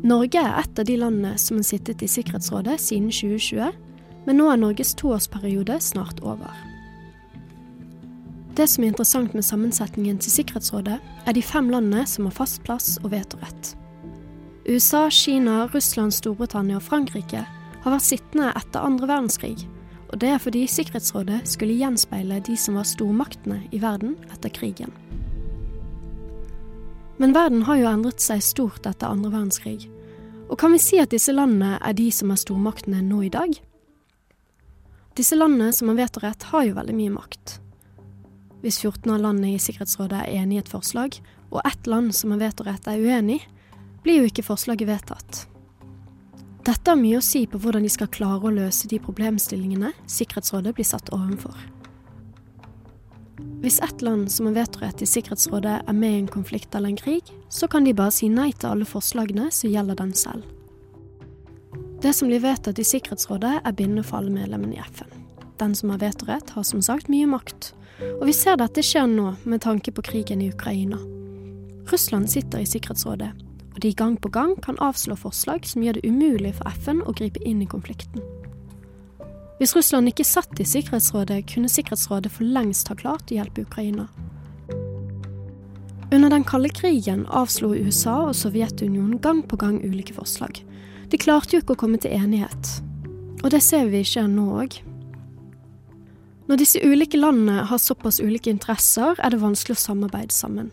Norge 0.05 0.43
er 0.43 0.59
et 0.61 0.83
av 0.83 0.85
de 0.91 0.97
landene 1.01 1.39
som 1.41 1.57
har 1.57 1.65
sittet 1.71 2.05
i 2.05 2.09
Sikkerhetsrådet 2.11 2.77
siden 2.83 3.09
2020, 3.09 3.71
men 4.27 4.37
nå 4.37 4.51
er 4.53 4.61
Norges 4.61 4.93
toårsperiode 5.01 5.79
snart 5.81 6.21
over. 6.21 6.53
Det 8.59 8.67
som 8.69 8.85
er 8.85 8.93
interessant 8.93 9.33
med 9.33 9.49
sammensetningen 9.49 10.21
til 10.21 10.37
Sikkerhetsrådet, 10.37 10.99
er 11.01 11.33
de 11.33 11.43
fem 11.43 11.73
landene 11.73 12.05
som 12.05 12.29
har 12.29 12.37
fast 12.37 12.61
plass 12.69 12.99
og 13.01 13.15
vetorett. 13.17 13.73
USA, 14.67 15.11
Kina, 15.11 15.67
Russland, 15.75 16.15
Storbritannia 16.15 16.79
og 16.79 16.87
Frankrike 16.87 17.43
har 17.85 17.93
vært 17.93 18.07
sittende 18.07 18.49
etter 18.57 18.81
andre 18.81 19.11
verdenskrig, 19.11 19.67
og 20.09 20.21
det 20.23 20.31
er 20.33 20.41
fordi 20.41 20.63
Sikkerhetsrådet 20.71 21.43
skulle 21.51 21.77
gjenspeile 21.77 22.39
de 22.47 22.57
som 22.57 22.79
var 22.79 22.89
stormaktene 22.89 23.59
i 23.77 23.81
verden 23.83 24.15
etter 24.33 24.49
krigen. 24.57 24.95
Men 27.21 27.37
verden 27.37 27.67
har 27.69 27.77
jo 27.77 27.91
endret 27.93 28.25
seg 28.25 28.41
stort 28.43 28.89
etter 28.89 29.13
andre 29.13 29.35
verdenskrig, 29.35 29.85
og 30.49 30.57
kan 30.61 30.73
vi 30.73 30.81
si 30.81 30.97
at 31.03 31.13
disse 31.13 31.35
landene 31.37 31.77
er 31.85 31.97
de 31.99 32.09
som 32.09 32.33
er 32.33 32.41
stormaktene 32.41 33.05
nå 33.05 33.21
i 33.29 33.33
dag? 33.37 33.53
Disse 35.15 35.37
landene 35.37 35.77
som 35.77 35.93
man 35.93 36.01
vet 36.01 36.17
og 36.17 36.25
rett, 36.25 36.49
har 36.55 36.65
jo 36.65 36.79
veldig 36.81 36.97
mye 36.97 37.13
makt. 37.21 37.59
Hvis 38.65 38.81
14 38.81 39.13
av 39.13 39.21
landene 39.21 39.53
i 39.53 39.61
Sikkerhetsrådet 39.61 40.25
er 40.25 40.41
enig 40.41 40.57
i 40.57 40.65
et 40.65 40.73
forslag, 40.73 41.21
og 41.53 41.61
ett 41.69 41.85
land 41.87 42.17
som 42.17 42.33
man 42.33 42.41
vet 42.41 42.65
og 42.65 42.71
rett 42.71 42.89
er 42.89 43.05
uenig, 43.05 43.43
blir 44.05 44.21
jo 44.21 44.31
ikke 44.31 44.45
forslaget 44.47 44.89
vedtatt. 44.89 45.45
Dette 46.65 46.89
har 46.89 46.97
mye 46.97 47.19
å 47.19 47.25
si 47.25 47.43
på 47.49 47.59
hvordan 47.61 47.85
de 47.85 47.93
skal 47.93 48.09
klare 48.13 48.49
å 48.49 48.53
løse 48.53 48.89
de 48.89 49.01
problemstillingene 49.03 49.91
Sikkerhetsrådet 50.09 50.73
blir 50.77 50.87
satt 50.89 51.11
overfor. 51.13 51.57
Hvis 53.61 53.81
ett 53.85 54.03
land 54.05 54.31
som 54.33 54.47
har 54.47 54.57
vetorett 54.61 55.03
i 55.03 55.09
Sikkerhetsrådet 55.09 55.77
er 55.89 55.97
med 55.97 56.13
i 56.13 56.23
en 56.23 56.31
konflikt 56.31 56.75
eller 56.75 56.93
en 56.93 57.01
krig, 57.01 57.29
så 57.49 57.69
kan 57.69 57.85
de 57.85 57.93
bare 57.97 58.15
si 58.15 58.31
nei 58.33 58.51
til 58.53 58.71
alle 58.71 58.89
forslagene 58.89 59.51
som 59.53 59.73
gjelder 59.73 60.01
den 60.01 60.13
selv. 60.17 60.45
Det 62.01 62.13
som 62.17 62.29
blir 62.29 62.43
vedtatt 62.45 62.81
i 62.81 62.87
Sikkerhetsrådet 62.87 63.55
er 63.61 63.77
bindende 63.77 64.05
for 64.05 64.21
alle 64.21 64.33
medlemmene 64.33 64.77
i 64.77 64.83
FN. 64.85 65.13
Den 65.61 65.77
som 65.77 65.93
har 65.93 66.03
vetorett, 66.03 66.53
har 66.57 66.65
som 66.65 66.83
sagt 66.85 67.09
mye 67.13 67.29
makt, 67.29 67.73
og 68.19 68.27
vi 68.29 68.35
ser 68.37 68.57
dette 68.61 68.83
skjer 68.85 69.09
nå 69.11 69.35
med 69.45 69.63
tanke 69.65 69.93
på 69.93 70.05
krigen 70.05 70.43
i 70.43 70.51
Ukraina. 70.53 71.01
Russland 71.93 72.31
sitter 72.33 72.65
i 72.65 72.69
Sikkerhetsrådet, 72.69 73.33
og 73.75 73.83
de 73.83 73.93
gang 73.95 74.17
på 74.21 74.31
gang 74.31 74.55
kan 74.63 74.79
avslå 74.79 75.17
forslag 75.19 75.67
som 75.67 75.83
gjør 75.83 75.99
det 75.99 76.09
umulig 76.09 76.55
for 76.59 76.71
FN 76.85 77.03
å 77.03 77.15
gripe 77.17 77.43
inn 77.43 77.63
i 77.63 77.69
konflikten. 77.71 78.23
Hvis 79.59 79.75
Russland 79.77 80.11
ikke 80.11 80.27
satt 80.27 80.61
i 80.61 80.67
Sikkerhetsrådet, 80.67 81.45
kunne 81.51 81.71
Sikkerhetsrådet 81.71 82.33
for 82.35 82.47
lengst 82.47 82.91
ha 82.91 82.97
klart 82.99 83.31
å 83.31 83.39
hjelpe 83.39 83.67
Ukraina. 83.67 84.09
Under 86.15 86.31
den 86.31 86.45
kalde 86.47 86.71
krigen 86.71 87.25
avslo 87.27 87.73
USA 87.75 88.29
og 88.29 88.37
Sovjetunionen 88.39 89.19
gang 89.23 89.43
på 89.47 89.59
gang 89.59 89.81
ulike 89.83 90.15
forslag. 90.15 90.61
De 91.11 91.19
klarte 91.19 91.57
jo 91.57 91.63
ikke 91.63 91.75
å 91.75 91.81
komme 91.85 91.99
til 92.03 92.15
enighet. 92.15 92.71
Og 93.43 93.51
det 93.55 93.63
ser 93.63 93.91
vi 93.91 94.03
skjer 94.07 94.29
nå 94.31 94.47
òg. 94.63 94.79
Når 96.49 96.61
disse 96.61 96.83
ulike 96.85 97.19
landene 97.19 97.65
har 97.71 97.81
såpass 97.81 98.21
ulike 98.21 98.53
interesser, 98.53 99.17
er 99.19 99.33
det 99.33 99.41
vanskelig 99.43 99.79
å 99.79 99.81
samarbeide 99.81 100.35
sammen. 100.35 100.71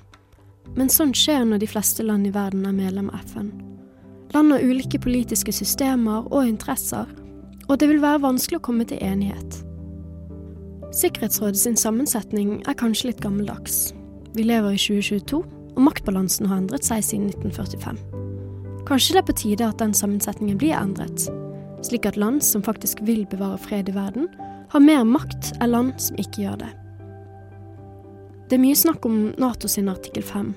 Men 0.77 0.91
sånn 0.91 1.11
skjer 1.17 1.43
når 1.47 1.63
de 1.63 1.69
fleste 1.69 2.05
land 2.05 2.27
i 2.27 2.33
verden 2.35 2.65
er 2.67 2.75
medlem 2.75 3.09
av 3.11 3.25
FN. 3.31 3.51
Land 4.31 4.53
har 4.53 4.63
ulike 4.63 4.99
politiske 5.03 5.51
systemer 5.51 6.27
og 6.31 6.47
interesser, 6.47 7.09
og 7.67 7.79
det 7.79 7.89
vil 7.91 8.01
være 8.03 8.23
vanskelig 8.23 8.61
å 8.61 8.65
komme 8.65 8.87
til 8.87 9.01
enighet. 9.03 9.57
Sikkerhetsrådet 10.95 11.59
sin 11.59 11.77
sammensetning 11.79 12.57
er 12.67 12.79
kanskje 12.79 13.11
litt 13.11 13.23
gammeldags. 13.23 13.91
Vi 14.35 14.43
lever 14.47 14.75
i 14.75 14.79
2022, 14.79 15.41
og 15.71 15.85
maktbalansen 15.87 16.47
har 16.51 16.61
endret 16.63 16.87
seg 16.87 17.03
siden 17.03 17.29
1945. 17.31 17.99
Kanskje 18.87 19.15
det 19.15 19.21
er 19.21 19.27
på 19.27 19.37
tide 19.39 19.67
at 19.67 19.79
den 19.79 19.95
sammensetningen 19.95 20.59
blir 20.59 20.75
endret, 20.75 21.27
slik 21.85 22.07
at 22.07 22.19
land 22.19 22.43
som 22.43 22.63
faktisk 22.63 23.03
vil 23.07 23.23
bevare 23.31 23.59
fred 23.59 23.91
i 23.91 23.95
verden, 23.95 24.27
har 24.71 24.83
mer 24.83 25.03
makt 25.07 25.53
enn 25.59 25.71
land 25.71 25.95
som 25.99 26.19
ikke 26.19 26.45
gjør 26.45 26.63
det. 26.63 26.71
Det 28.51 28.57
er 28.57 28.65
mye 28.65 28.75
snakk 28.75 29.05
om 29.07 29.29
Nato 29.39 29.69
sin 29.71 29.87
artikkel 29.87 30.25
5, 30.27 30.49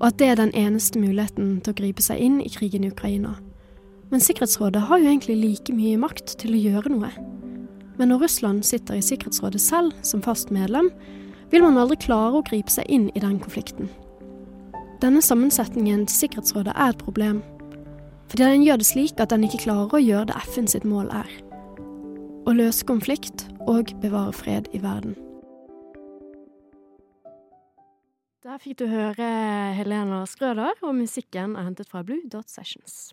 og 0.00 0.04
at 0.08 0.16
det 0.18 0.26
er 0.26 0.38
den 0.40 0.50
eneste 0.58 0.98
muligheten 0.98 1.60
til 1.62 1.70
å 1.70 1.76
gripe 1.78 2.02
seg 2.02 2.18
inn 2.18 2.40
i 2.42 2.48
krigen 2.50 2.82
i 2.82 2.88
Ukraina. 2.90 3.36
Men 4.10 4.24
Sikkerhetsrådet 4.24 4.80
har 4.88 4.98
jo 4.98 5.12
egentlig 5.12 5.36
like 5.38 5.74
mye 5.76 6.00
makt 6.02 6.32
til 6.40 6.56
å 6.56 6.62
gjøre 6.64 6.90
noe. 6.90 7.10
Men 8.00 8.10
når 8.10 8.24
Russland 8.24 8.64
sitter 8.66 8.98
i 8.98 9.04
Sikkerhetsrådet 9.06 9.62
selv 9.62 9.94
som 10.02 10.24
fast 10.24 10.50
medlem, 10.50 10.88
vil 11.52 11.62
man 11.62 11.78
aldri 11.78 12.00
klare 12.02 12.40
å 12.40 12.46
gripe 12.48 12.74
seg 12.74 12.90
inn 12.90 13.12
i 13.14 13.22
den 13.22 13.38
konflikten. 13.38 13.92
Denne 15.04 15.22
sammensetningen 15.22 16.02
til 16.08 16.16
Sikkerhetsrådet 16.24 16.74
er 16.74 16.96
et 16.96 17.04
problem, 17.04 17.44
fordi 18.26 18.42
den 18.42 18.64
gjør 18.66 18.82
det 18.82 18.88
slik 18.90 19.22
at 19.22 19.30
den 19.30 19.46
ikke 19.46 19.62
klarer 19.68 19.94
å 19.94 20.02
gjøre 20.02 20.32
det 20.32 20.42
FN 20.48 20.66
sitt 20.66 20.88
mål 20.88 21.14
er. 21.14 21.30
Å 22.42 22.56
løse 22.58 22.90
konflikt 22.90 23.46
og 23.70 23.94
bevare 24.02 24.34
fred 24.34 24.66
i 24.74 24.82
verden. 24.82 25.14
Der 28.46 28.60
fikk 28.62 28.76
du 28.78 28.84
høre 28.86 29.26
Helena 29.74 30.20
Skrøder, 30.30 30.78
og 30.86 30.92
musikken 30.94 31.56
er 31.58 31.64
hentet 31.66 31.88
fra 31.90 32.04
Blue 32.06 32.28
Dot 32.30 32.46
Sessions. 32.46 33.10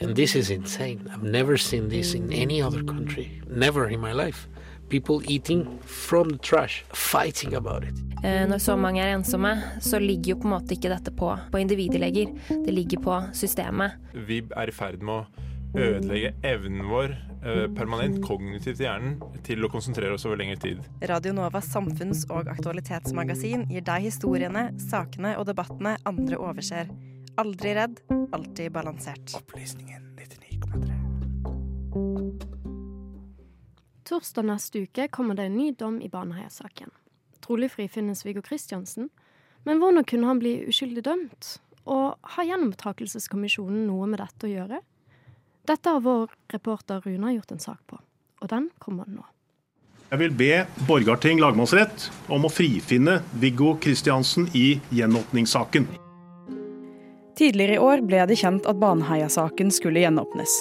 And 0.00 0.16
this 0.16 0.34
is 0.34 0.50
insane. 0.50 1.06
I've 1.08 1.22
never 1.22 1.56
seen 1.56 1.88
this 1.88 2.14
in 2.14 2.32
any 2.32 2.60
other 2.60 2.82
country. 2.82 3.28
Never 3.46 3.86
in 3.86 4.00
my 4.00 4.12
life. 4.12 4.48
People 4.88 5.22
eating 5.28 5.78
from 5.82 6.30
the 6.30 6.38
trash, 6.38 6.84
fighting 6.92 7.54
about 7.54 7.84
it. 7.84 7.94
Eh, 8.24 8.48
når 8.48 8.58
så 8.58 8.76
mange 8.76 9.02
er 9.02 9.14
ensomme, 9.14 9.54
så 9.80 9.98
ligger 9.98 10.34
jo 10.34 10.40
på 10.42 10.48
en 10.48 10.54
måte 10.56 10.74
ikke 10.74 10.90
dette 10.90 11.14
på, 11.14 11.30
på 11.52 11.58
individeleger. 11.58 12.34
Det 12.50 12.74
ligger 12.74 13.00
på 13.00 13.22
systemet. 13.32 13.90
Vi 14.26 14.42
er 14.56 14.68
i 14.68 14.74
ferd 14.74 14.98
med 14.98 15.14
å 15.14 15.50
ødelegge 15.74 16.34
evnen 16.44 16.88
vår 16.88 17.14
eh, 17.14 17.66
permanent 17.76 18.20
kognitivt 18.24 18.80
i 18.80 18.84
hjernen 18.86 19.14
til 19.46 19.64
å 19.64 19.70
konsentrere 19.72 20.14
oss 20.16 20.26
over 20.28 20.36
lengre 20.40 20.58
tid. 20.60 20.78
Radio 21.08 21.32
Novas 21.36 21.68
samfunns- 21.72 22.26
og 22.30 22.50
aktualitetsmagasin 22.52 23.66
gir 23.72 23.84
deg 23.86 24.00
historiene, 24.08 24.68
sakene 24.82 25.36
og 25.40 25.46
debattene 25.48 25.96
andre 26.08 26.36
overser. 26.40 26.92
Aldri 27.40 27.72
redd, 27.78 28.02
alltid 28.36 28.72
balansert. 28.74 29.34
Opplysningen 29.38 30.02
99,3. 30.18 31.12
Torsdag 34.04 34.44
neste 34.44 34.84
uke 34.84 35.08
kommer 35.08 35.34
det 35.38 35.48
en 35.48 35.56
ny 35.56 35.72
dom 35.78 36.00
i 36.04 36.10
Baneheia-saken. 36.12 36.90
Trolig 37.42 37.70
frifinnes 37.72 38.26
Viggo 38.26 38.42
Kristiansen, 38.44 39.08
men 39.64 39.78
hvordan 39.80 40.04
kunne 40.04 40.28
han 40.28 40.40
bli 40.42 40.58
uskyldig 40.68 41.04
dømt? 41.06 41.56
Og 41.90 42.14
har 42.34 42.46
Gjenopptakelseskommisjonen 42.46 43.86
noe 43.88 44.06
med 44.10 44.20
dette 44.20 44.46
å 44.46 44.50
gjøre? 44.52 44.78
Dette 45.66 45.90
har 45.90 46.00
vår 46.00 46.30
reporter 46.52 47.00
Runa 47.04 47.32
gjort 47.32 47.52
en 47.54 47.62
sak 47.62 47.78
på, 47.86 47.98
og 48.42 48.48
den 48.50 48.70
kommer 48.82 49.06
nå. 49.06 49.22
Jeg 50.10 50.20
vil 50.20 50.34
be 50.36 50.50
Borgarting 50.88 51.38
lagmannsrett 51.40 52.08
om 52.28 52.44
å 52.44 52.50
frifinne 52.52 53.20
Viggo 53.40 53.76
Kristiansen 53.80 54.50
i 54.58 54.74
gjenåpningssaken. 54.90 55.86
Tidligere 57.38 57.78
i 57.78 57.80
år 57.80 58.02
ble 58.04 58.26
det 58.28 58.36
kjent 58.42 58.66
at 58.68 58.82
Baneheia-saken 58.82 59.72
skulle 59.72 60.02
gjenåpnes. 60.02 60.58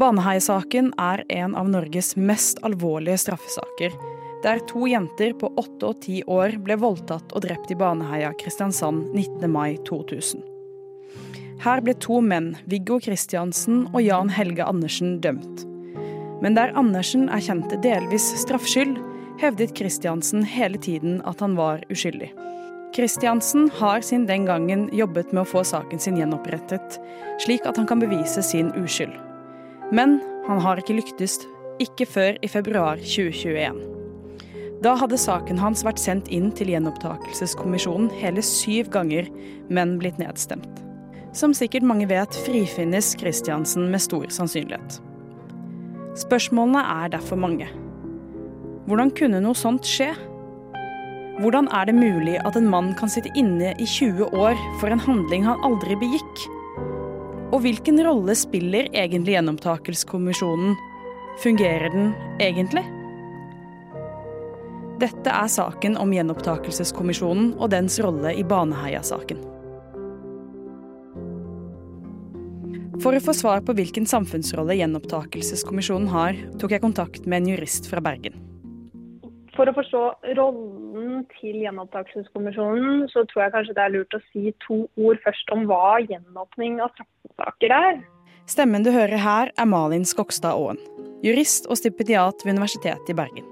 Baneheia-saken 0.00 0.90
er 0.98 1.22
en 1.28 1.54
av 1.54 1.68
Norges 1.70 2.14
mest 2.16 2.58
alvorlige 2.66 3.20
straffesaker, 3.28 3.94
der 4.42 4.64
to 4.70 4.88
jenter 4.88 5.36
på 5.38 5.52
åtte 5.60 5.92
og 5.92 6.02
ti 6.02 6.22
år 6.26 6.56
ble 6.64 6.80
voldtatt 6.80 7.34
og 7.34 7.44
drept 7.44 7.70
i 7.74 7.78
Baneheia, 7.78 8.32
Kristiansand 8.40 9.12
19. 9.12 9.50
mai 9.52 9.76
2000. 9.86 10.47
Her 11.58 11.80
ble 11.82 11.94
to 11.98 12.20
menn, 12.22 12.52
Viggo 12.70 13.00
Kristiansen 13.02 13.88
og 13.90 14.02
Jan 14.04 14.28
Helge 14.30 14.62
Andersen, 14.62 15.16
dømt. 15.18 15.64
Men 16.38 16.54
der 16.54 16.70
Andersen 16.78 17.26
erkjente 17.34 17.80
delvis 17.82 18.28
straffskyld, 18.44 18.94
hevdet 19.42 19.74
Kristiansen 19.78 20.46
hele 20.46 20.78
tiden 20.78 21.18
at 21.26 21.42
han 21.42 21.58
var 21.58 21.82
uskyldig. 21.90 22.30
Kristiansen 22.94 23.66
har 23.80 24.06
siden 24.06 24.28
den 24.30 24.46
gangen 24.46 24.86
jobbet 24.94 25.34
med 25.34 25.42
å 25.42 25.50
få 25.50 25.64
saken 25.66 25.98
sin 25.98 26.16
gjenopprettet, 26.20 27.00
slik 27.42 27.66
at 27.66 27.76
han 27.76 27.90
kan 27.90 28.06
bevise 28.06 28.42
sin 28.46 28.70
uskyld. 28.78 29.18
Men 29.90 30.20
han 30.46 30.62
har 30.62 30.78
ikke 30.78 30.96
lyktes, 31.00 31.40
ikke 31.82 32.06
før 32.06 32.38
i 32.38 32.50
februar 32.50 33.02
2021. 33.02 33.82
Da 34.82 34.94
hadde 34.94 35.18
saken 35.18 35.58
hans 35.58 35.82
vært 35.82 35.98
sendt 35.98 36.30
inn 36.30 36.52
til 36.54 36.70
gjenopptakelseskommisjonen 36.70 38.12
hele 38.22 38.46
syv 38.46 38.92
ganger, 38.94 39.26
men 39.74 39.98
blitt 39.98 40.22
nedstemt. 40.22 40.87
Som 41.38 41.52
sikkert 41.54 41.84
mange 41.86 42.08
vet, 42.10 42.34
frifinnes 42.48 43.12
Kristiansen 43.20 43.84
med 43.92 44.02
stor 44.02 44.24
sannsynlighet. 44.34 44.96
Spørsmålene 46.18 46.80
er 46.82 47.12
derfor 47.12 47.38
mange. 47.38 47.68
Hvordan 48.88 49.12
kunne 49.14 49.38
noe 49.44 49.54
sånt 49.54 49.86
skje? 49.86 50.08
Hvordan 51.38 51.68
er 51.70 51.86
det 51.86 51.94
mulig 51.94 52.40
at 52.42 52.56
en 52.58 52.66
mann 52.66 52.88
kan 52.98 53.12
sitte 53.12 53.30
inne 53.38 53.70
i 53.78 53.86
20 53.86 54.34
år 54.34 54.58
for 54.80 54.90
en 54.90 55.04
handling 55.04 55.46
han 55.46 55.62
aldri 55.68 55.94
begikk? 56.00 56.42
Og 57.52 57.62
hvilken 57.62 58.02
rolle 58.02 58.34
spiller 58.34 58.88
egentlig 58.90 59.36
gjenopptakelseskommisjonen? 59.36 60.74
Fungerer 61.44 61.94
den 61.94 62.10
egentlig? 62.42 62.82
Dette 64.98 65.30
er 65.30 65.54
saken 65.54 65.94
om 66.02 66.10
gjenopptakelseskommisjonen 66.16 67.54
og 67.60 67.70
dens 67.76 68.00
rolle 68.02 68.34
i 68.34 68.42
Baneheia-saken. 68.42 69.57
For 72.98 73.14
å 73.14 73.20
få 73.22 73.30
svar 73.36 73.60
på 73.62 73.76
hvilken 73.78 74.08
samfunnsrolle 74.10 74.74
gjenopptakelseskommisjonen 74.80 76.08
har, 76.10 76.38
tok 76.58 76.72
jeg 76.74 76.82
kontakt 76.82 77.28
med 77.30 77.44
en 77.44 77.52
jurist 77.52 77.86
fra 77.86 78.02
Bergen. 78.02 78.34
For 79.54 79.70
å 79.70 79.74
forstå 79.76 80.00
rollen 80.38 81.22
til 81.36 81.60
gjenopptakelseskommisjonen, 81.62 83.06
så 83.12 83.22
tror 83.30 83.44
jeg 83.44 83.54
kanskje 83.54 83.76
det 83.78 83.84
er 83.84 83.94
lurt 83.94 84.18
å 84.18 84.22
si 84.32 84.50
to 84.66 84.80
ord 84.98 85.22
først 85.22 85.54
om 85.54 85.64
hva 85.70 86.00
gjenåpning 86.08 86.82
av 86.82 86.90
straffesaker 86.96 87.76
er. 87.78 88.02
Stemmen 88.50 88.82
du 88.82 88.90
hører 88.94 89.22
her, 89.22 89.54
er 89.54 89.70
Malin 89.70 90.06
Skogstad 90.08 90.58
Aaen, 90.58 90.82
jurist 91.22 91.70
og 91.70 91.78
stipendiat 91.78 92.42
ved 92.42 92.56
Universitetet 92.56 93.14
i 93.14 93.18
Bergen. 93.18 93.46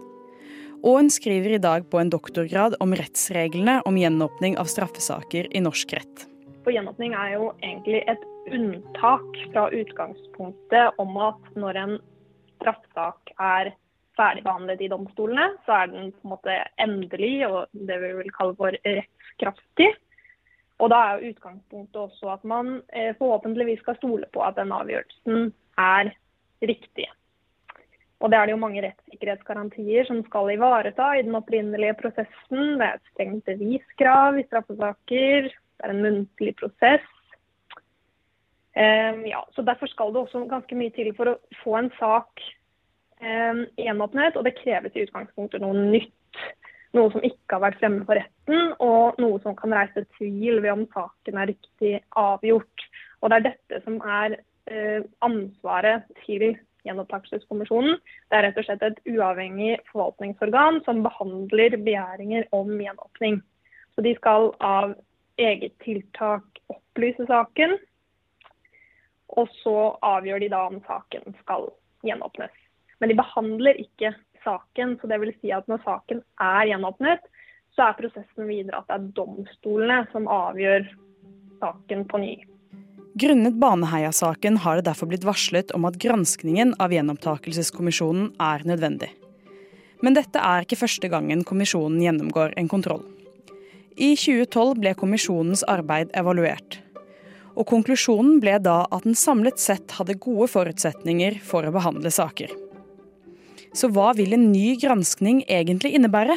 Aaen 0.83 1.11
skriver 1.11 1.55
i 1.55 1.63
dag 1.63 1.87
på 1.91 2.03
en 2.03 2.11
doktorgrad 2.11 2.81
om 2.83 2.99
rettsreglene 2.99 3.79
om 3.87 3.99
gjenåpning 3.99 4.59
av 4.59 4.71
straffesaker 4.71 5.53
i 5.55 5.63
norsk 5.63 5.95
rett. 5.99 6.31
For 6.67 6.75
gjenåpning 6.75 7.15
er 7.15 7.37
jo 7.39 7.53
egentlig 7.63 8.03
et 8.11 8.33
unntak 8.53 9.41
fra 9.53 9.67
utgangspunktet 9.71 11.01
om 11.03 11.17
at 11.17 11.51
når 11.59 11.81
en 11.83 11.99
straffesak 12.57 13.33
er 13.37 13.73
ferdigbehandlet 14.17 14.81
i 14.81 14.91
domstolene, 14.93 15.51
så 15.67 15.83
er 15.83 15.93
den 15.93 16.13
på 16.15 16.25
en 16.25 16.33
måte 16.35 16.57
endelig 16.83 17.35
og 17.49 17.67
det 17.89 17.99
vi 18.03 18.13
vil 18.21 18.33
kalle 18.37 18.57
for 18.59 18.79
rettskraftig. 18.87 19.91
Og 20.81 20.93
da 20.93 21.03
er 21.03 21.21
jo 21.21 21.33
utgangspunktet 21.33 22.01
også 22.01 22.33
at 22.35 22.43
man 22.45 22.81
eh, 22.93 23.15
forhåpentligvis 23.19 23.81
skal 23.85 23.97
stole 24.01 24.29
på 24.33 24.43
at 24.45 24.59
den 24.59 24.75
avgjørelsen 24.77 25.53
er 25.81 26.13
riktig. 26.65 27.09
Og 28.21 28.33
det 28.33 28.39
er 28.39 28.49
det 28.49 28.55
jo 28.55 28.61
mange 28.61 28.83
rettssikkerhetsgarantier 28.85 30.07
som 30.09 30.23
skal 30.25 30.55
ivareta 30.55 31.11
i 31.17 31.25
den 31.25 31.37
opprinnelige 31.37 31.97
prosessen. 32.01 32.79
Det 32.81 32.87
er 32.87 32.97
et 32.97 33.13
strengt 33.13 33.45
beviskrav 33.49 34.39
i 34.41 34.47
straffesaker. 34.49 35.51
Det 35.53 35.85
er 35.85 35.93
en 35.93 36.05
muntlig 36.05 36.55
prosess. 36.61 37.05
Um, 38.77 39.23
ja, 39.25 39.41
så 39.57 39.65
Derfor 39.65 39.89
skal 39.89 40.12
det 40.12 40.21
også 40.21 40.45
ganske 40.51 40.77
mye 40.77 40.93
til 40.93 41.12
for 41.17 41.33
å 41.33 41.41
få 41.62 41.79
en 41.81 41.91
sak 41.97 42.45
gjenåpnet, 43.17 44.37
og 44.37 44.45
det 44.45 44.59
kreves 44.59 44.93
i 44.93 45.07
utgangspunktet 45.07 45.62
noe 45.62 45.73
nytt. 45.73 46.12
noe 46.97 47.11
som 47.12 47.25
ikke 47.25 47.57
har 47.57 47.62
vært 47.62 47.79
fremme 47.81 48.05
for 48.09 48.17
retten, 48.17 48.75
og 48.81 49.19
noe 49.21 49.41
som 49.45 49.57
kan 49.57 49.73
reise 49.75 50.07
tvil 50.17 50.62
ved 50.65 50.73
om 50.73 50.85
saken 50.95 51.41
er 51.41 51.51
riktig 51.51 51.91
avgjort. 52.17 52.85
Og 53.21 53.31
Det 53.31 53.37
er 53.37 53.45
dette 53.51 53.81
som 53.85 53.99
er 54.01 54.37
eh, 54.71 55.03
ansvaret 55.25 56.07
til 56.25 56.55
Gjenopptakelseskommisjonen. 56.87 57.99
Det 58.31 58.39
er 58.39 58.47
rett 58.47 58.61
og 58.61 58.69
slett 58.69 58.85
et 58.87 59.01
uavhengig 59.11 59.81
forvaltningsorgan 59.91 60.81
som 60.87 61.03
behandler 61.05 61.77
begjæringer 61.77 62.47
om 62.57 62.71
gjenåpning. 62.81 63.41
Så 63.95 64.05
de 64.07 64.15
skal 64.17 64.53
av 64.61 64.95
eget 65.37 65.75
tiltak 65.85 66.62
opplyse 66.73 67.27
saken, 67.29 67.77
og 69.35 69.51
så 69.62 69.77
avgjør 70.07 70.45
de 70.45 70.51
da 70.53 70.62
om 70.69 70.79
saken 70.87 71.35
skal 71.43 71.69
gjenåpnes. 72.07 72.53
Men 73.01 73.11
de 73.11 73.19
behandler 73.19 73.81
ikke 73.83 74.12
saken, 74.45 74.97
så 75.01 75.11
det 75.11 75.19
vil 75.23 75.35
si 75.41 75.53
at 75.53 75.67
når 75.69 75.83
saken 75.85 76.23
er 76.41 76.71
gjenåpnet, 76.71 77.25
så 77.77 77.89
er 77.91 77.99
prosessen 77.99 78.49
videre 78.49 78.81
at 78.81 78.89
det 78.89 78.97
er 78.97 79.09
domstolene 79.19 80.07
som 80.12 80.29
avgjør 80.33 80.87
saken 81.61 82.07
på 82.09 82.23
ny. 82.23 82.35
Grunnet 83.17 83.57
Baneheia-saken 83.61 84.59
har 84.65 84.77
det 84.79 84.87
derfor 84.91 85.09
blitt 85.09 85.25
varslet 85.25 85.73
om 85.77 85.87
at 85.89 85.97
granskningen 86.01 86.75
av 86.81 86.93
gjenopptakelseskommisjonen 86.93 88.35
er 88.45 88.65
nødvendig. 88.69 89.09
Men 90.05 90.17
dette 90.17 90.41
er 90.41 90.65
ikke 90.65 90.79
første 90.83 91.09
gangen 91.09 91.45
kommisjonen 91.49 92.03
gjennomgår 92.05 92.53
en 92.61 92.69
kontroll. 92.69 93.05
I 93.97 94.12
2012 94.21 94.83
ble 94.83 94.93
kommisjonens 95.01 95.65
arbeid 95.65 96.12
evaluert. 96.12 96.83
Og 97.57 97.64
konklusjonen 97.69 98.40
ble 98.42 98.59
da 98.61 98.83
at 98.92 99.07
den 99.07 99.16
samlet 99.16 99.61
sett 99.62 99.97
hadde 99.97 100.19
gode 100.21 100.49
forutsetninger 100.53 101.38
for 101.45 101.66
å 101.66 101.73
behandle 101.75 102.12
saker. 102.12 102.53
Så 103.77 103.88
hva 103.92 104.12
vil 104.16 104.37
en 104.37 104.51
ny 104.53 104.77
granskning 104.81 105.42
egentlig 105.49 105.95
innebære? 105.97 106.37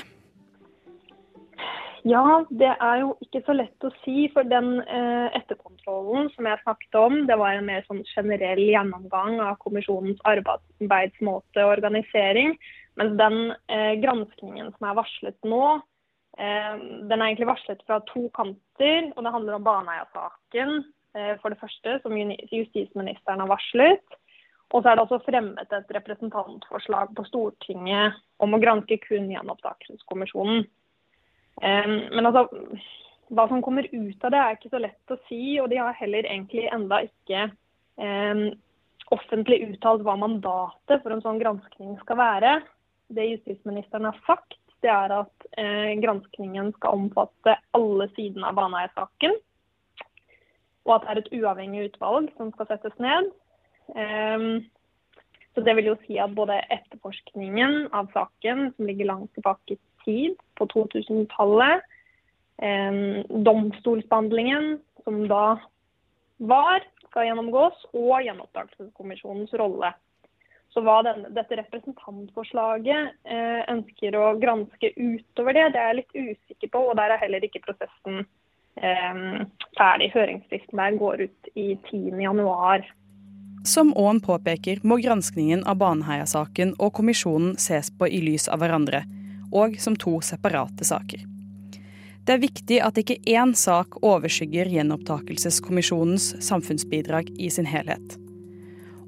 Ja, 2.08 2.23
det 2.49 2.71
er 2.71 3.01
jo 3.01 3.12
ikke 3.23 3.41
så 3.43 3.53
lett 3.58 3.84
å 3.84 3.91
si. 4.05 4.29
For 4.32 4.47
den 4.47 4.79
eh, 4.86 5.27
etterkontrollen 5.36 6.32
som 6.34 6.47
jeg 6.47 6.63
snakket 6.63 6.99
om, 6.99 7.17
det 7.27 7.36
var 7.39 7.55
en 7.55 7.67
mer 7.67 7.84
sånn 7.88 8.01
generell 8.15 8.63
gjennomgang 8.63 9.41
av 9.43 9.60
kommisjonens 9.63 10.19
arbeidsmåte 10.27 11.65
og 11.65 11.75
organisering. 11.75 12.55
Mens 12.99 13.19
den 13.19 13.39
eh, 13.67 13.99
granskningen 13.99 14.71
som 14.77 14.88
er 14.89 14.99
varslet 15.03 15.47
nå, 15.47 15.79
Eh, 16.39 16.75
den 17.10 17.19
er 17.19 17.25
egentlig 17.25 17.49
varslet 17.49 17.82
fra 17.88 17.99
to 18.08 18.29
kanter, 18.38 19.10
og 19.15 19.25
det 19.25 19.34
handler 19.34 19.58
om 19.58 19.65
Baneheia-saken. 19.65 20.84
Eh, 21.17 21.36
for 21.41 21.54
det 21.54 21.60
første, 21.62 21.98
som 22.04 22.17
justisministeren 22.17 23.43
har 23.43 23.50
varslet. 23.50 24.17
Og 24.69 24.84
så 24.84 24.91
er 24.91 25.00
det 25.00 25.06
også 25.06 25.24
fremmet 25.26 25.72
et 25.74 25.93
representantforslag 25.95 27.15
på 27.17 27.26
Stortinget 27.26 28.19
om 28.38 28.54
å 28.54 28.62
granske 28.62 29.00
kun 29.02 29.32
gjenopptakelseskommisjonen. 29.34 30.67
Men 31.60 32.30
altså, 32.30 32.43
hva 33.34 33.48
som 33.50 33.63
kommer 33.65 33.88
ut 33.89 34.22
av 34.24 34.32
det 34.32 34.39
er 34.39 34.54
ikke 34.56 34.69
så 34.69 34.80
lett 34.80 35.12
å 35.12 35.17
si, 35.26 35.58
og 35.60 35.72
de 35.74 35.82
har 35.82 35.98
heller 35.98 36.30
egentlig 36.30 36.69
enda 36.69 37.02
ikke 37.08 37.48
offentlig 39.13 39.60
uttalt 39.72 40.06
hva 40.06 40.15
mandatet 40.19 41.02
for 41.02 41.13
en 41.13 41.24
sånn 41.26 41.41
granskning 41.41 41.98
skal 42.04 42.19
være. 42.19 42.56
Det 43.10 43.26
justisministeren 43.26 44.08
har 44.10 44.17
sagt, 44.28 44.58
det 44.84 44.91
er 44.93 45.13
at 45.17 45.48
eh, 45.60 45.95
granskningen 46.00 46.72
skal 46.78 47.02
omfatte 47.02 47.58
alle 47.76 48.08
sidene 48.15 48.52
av 48.52 48.58
Baneheia-saken. 48.60 49.36
Og 50.88 50.96
at 50.96 51.06
det 51.06 51.12
er 51.12 51.22
et 51.22 51.32
uavhengig 51.42 51.88
utvalg 51.89 52.30
som 52.38 52.52
skal 52.56 52.70
settes 52.70 52.96
ned. 53.04 53.32
Eh, 53.96 54.46
så 55.56 55.65
Det 55.65 55.76
vil 55.76 55.89
jo 55.92 55.98
si 56.06 56.18
at 56.22 56.36
både 56.36 56.62
etterforskningen 56.72 57.89
av 57.94 58.12
saken, 58.13 58.70
som 58.76 58.86
ligger 58.86 59.10
langt 59.10 59.34
tilbake 59.34 59.76
i 59.76 59.80
tid, 60.06 60.38
på 60.56 60.68
2000-tallet, 60.72 61.82
eh, 62.62 63.24
domstolsbehandlingen, 63.28 64.80
som 65.04 65.28
da 65.28 65.58
var, 66.38 66.86
skal 67.10 67.28
gjennomgås, 67.28 67.86
og 67.94 68.22
gjenopptakelseskommisjonens 68.24 69.54
rolle. 69.60 69.92
Så 70.70 70.84
hva 70.86 71.00
denne, 71.06 71.32
dette 71.34 71.58
representantforslaget 71.58 73.15
eh, 73.26 73.62
ønsker 73.74 74.15
å 74.20 74.36
granske 74.42 74.92
utover 74.96 75.58
det, 75.58 75.72
det 75.74 75.82
er 75.82 75.88
jeg 75.89 76.00
litt 76.04 76.20
usikker 76.20 76.72
på. 76.76 76.84
Og 76.92 76.98
der 77.00 77.15
er 77.15 77.24
heller 77.24 77.46
ikke 77.46 77.63
prosessen 77.65 78.22
ferdig. 78.77 80.12
Høringsfristen 80.13 80.82
der 80.82 80.97
går 80.99 81.25
ut 81.27 81.51
i 81.55 81.73
10.1. 81.89 82.89
Som 83.67 83.91
Aaen 83.97 84.21
påpeker, 84.23 84.79
må 84.84 84.97
granskningen 85.03 85.65
av 85.67 85.82
Baneheia-saken 85.82 86.77
og 86.79 86.93
kommisjonen 86.95 87.58
ses 87.60 87.91
på 87.91 88.08
i 88.08 88.21
lys 88.23 88.47
av 88.47 88.63
hverandre, 88.63 89.03
og 89.51 89.75
som 89.84 89.97
to 89.99 90.19
separate 90.23 90.88
saker. 90.88 91.25
Det 92.23 92.36
er 92.36 92.43
viktig 92.43 92.79
at 92.86 92.97
ikke 93.01 93.17
én 93.34 93.55
sak 93.58 93.97
overskygger 94.05 94.69
gjenopptakelseskommisjonens 94.69 96.36
samfunnsbidrag 96.45 97.32
i 97.41 97.49
sin 97.51 97.67
helhet. 97.67 98.15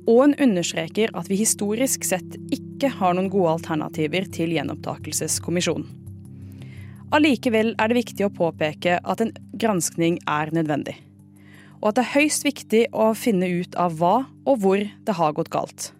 Aaen 0.09 0.33
understreker 0.41 1.13
at 1.13 1.29
vi 1.29 1.37
historisk 1.43 2.03
sett 2.07 2.37
ikke 2.49 2.89
har 2.97 3.13
noen 3.13 3.29
gode 3.29 3.59
alternativer 3.59 4.25
til 4.33 4.55
gjenopptakelseskommisjonen. 4.57 6.00
Allikevel 7.11 7.73
er 7.75 7.91
det 7.91 7.97
viktig 7.97 8.25
å 8.27 8.33
påpeke 8.33 8.99
at 9.03 9.23
en 9.23 9.33
granskning 9.59 10.19
er 10.29 10.51
nødvendig. 10.55 10.95
Og 11.81 11.89
at 11.89 11.97
det 11.97 12.05
er 12.05 12.13
høyst 12.13 12.45
viktig 12.45 12.83
å 12.93 13.11
finne 13.17 13.49
ut 13.51 13.75
av 13.79 13.97
hva 13.99 14.13
og 14.45 14.61
hvor 14.63 14.79
det 14.79 15.17
har 15.17 15.35
gått 15.35 15.51
galt. 15.51 15.91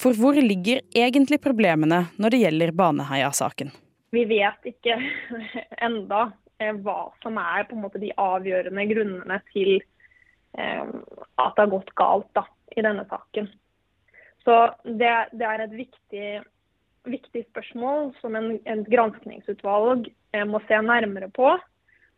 For 0.00 0.16
hvor 0.16 0.38
ligger 0.38 0.80
egentlig 0.96 1.42
problemene 1.44 2.06
når 2.16 2.34
det 2.34 2.42
gjelder 2.44 2.74
Baneheia-saken? 2.78 3.74
Vi 4.14 4.24
vet 4.30 4.70
ikke 4.70 4.96
enda 5.88 6.26
eh, 6.58 6.72
hva 6.72 7.10
som 7.22 7.38
er 7.42 7.68
på 7.68 7.76
en 7.76 7.84
måte 7.84 8.02
de 8.02 8.14
avgjørende 8.16 8.88
grunnene 8.90 9.40
til 9.52 9.76
eh, 9.76 10.84
at 10.88 11.54
det 11.54 11.66
har 11.66 11.72
gått 11.76 11.94
galt. 11.98 12.30
da 12.34 12.46
i 12.76 12.82
denne 12.82 13.04
saken. 13.08 13.48
Så 14.44 14.56
det, 14.84 15.12
det 15.32 15.46
er 15.48 15.64
et 15.64 15.76
viktig, 15.76 16.26
viktig, 17.10 17.44
spørsmål 17.50 18.12
som 18.20 18.36
en, 18.38 18.58
en 18.64 18.84
granskningsutvalg 18.88 20.08
eh, 20.34 20.44
må 20.48 20.60
se 20.68 20.80
nærmere 20.82 21.30
på. 21.34 21.54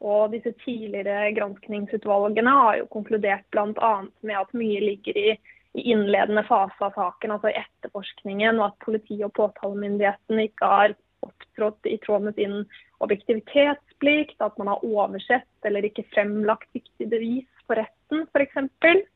Og 0.05 0.33
disse 0.35 0.53
tidligere 0.65 1.33
granskningsutvalgene 1.39 2.53
har 2.53 2.81
jo 2.83 2.89
konkludert 2.93 3.47
bl.a. 3.55 3.93
med 4.21 4.37
at 4.37 4.53
mye 4.57 4.83
ligger 4.85 5.17
i, 5.17 5.31
i 5.77 5.87
innledende 5.93 6.45
fase 6.49 6.77
av 6.85 6.97
saken, 6.99 7.33
altså 7.33 7.53
i 7.53 7.59
etterforskningen, 7.63 8.61
og 8.61 8.71
at 8.71 8.79
politi- 8.85 9.23
og 9.25 9.33
påtalemyndigheten 9.39 10.43
ikke 10.45 10.73
har 10.73 10.97
opptrådt 11.25 11.89
i 11.89 11.97
tråd 12.05 12.29
med 12.29 12.37
sin 12.37 12.59
objektivitetsplikt, 13.05 14.37
at 14.45 14.57
man 14.61 14.71
har 14.73 14.85
oversett 14.85 15.69
eller 15.69 15.89
ikke 15.89 16.07
fremlagt 16.13 16.69
viktig 16.77 17.09
bevis 17.11 17.49
for 17.67 17.81
retten, 17.81 18.27
f.eks. 18.33 19.07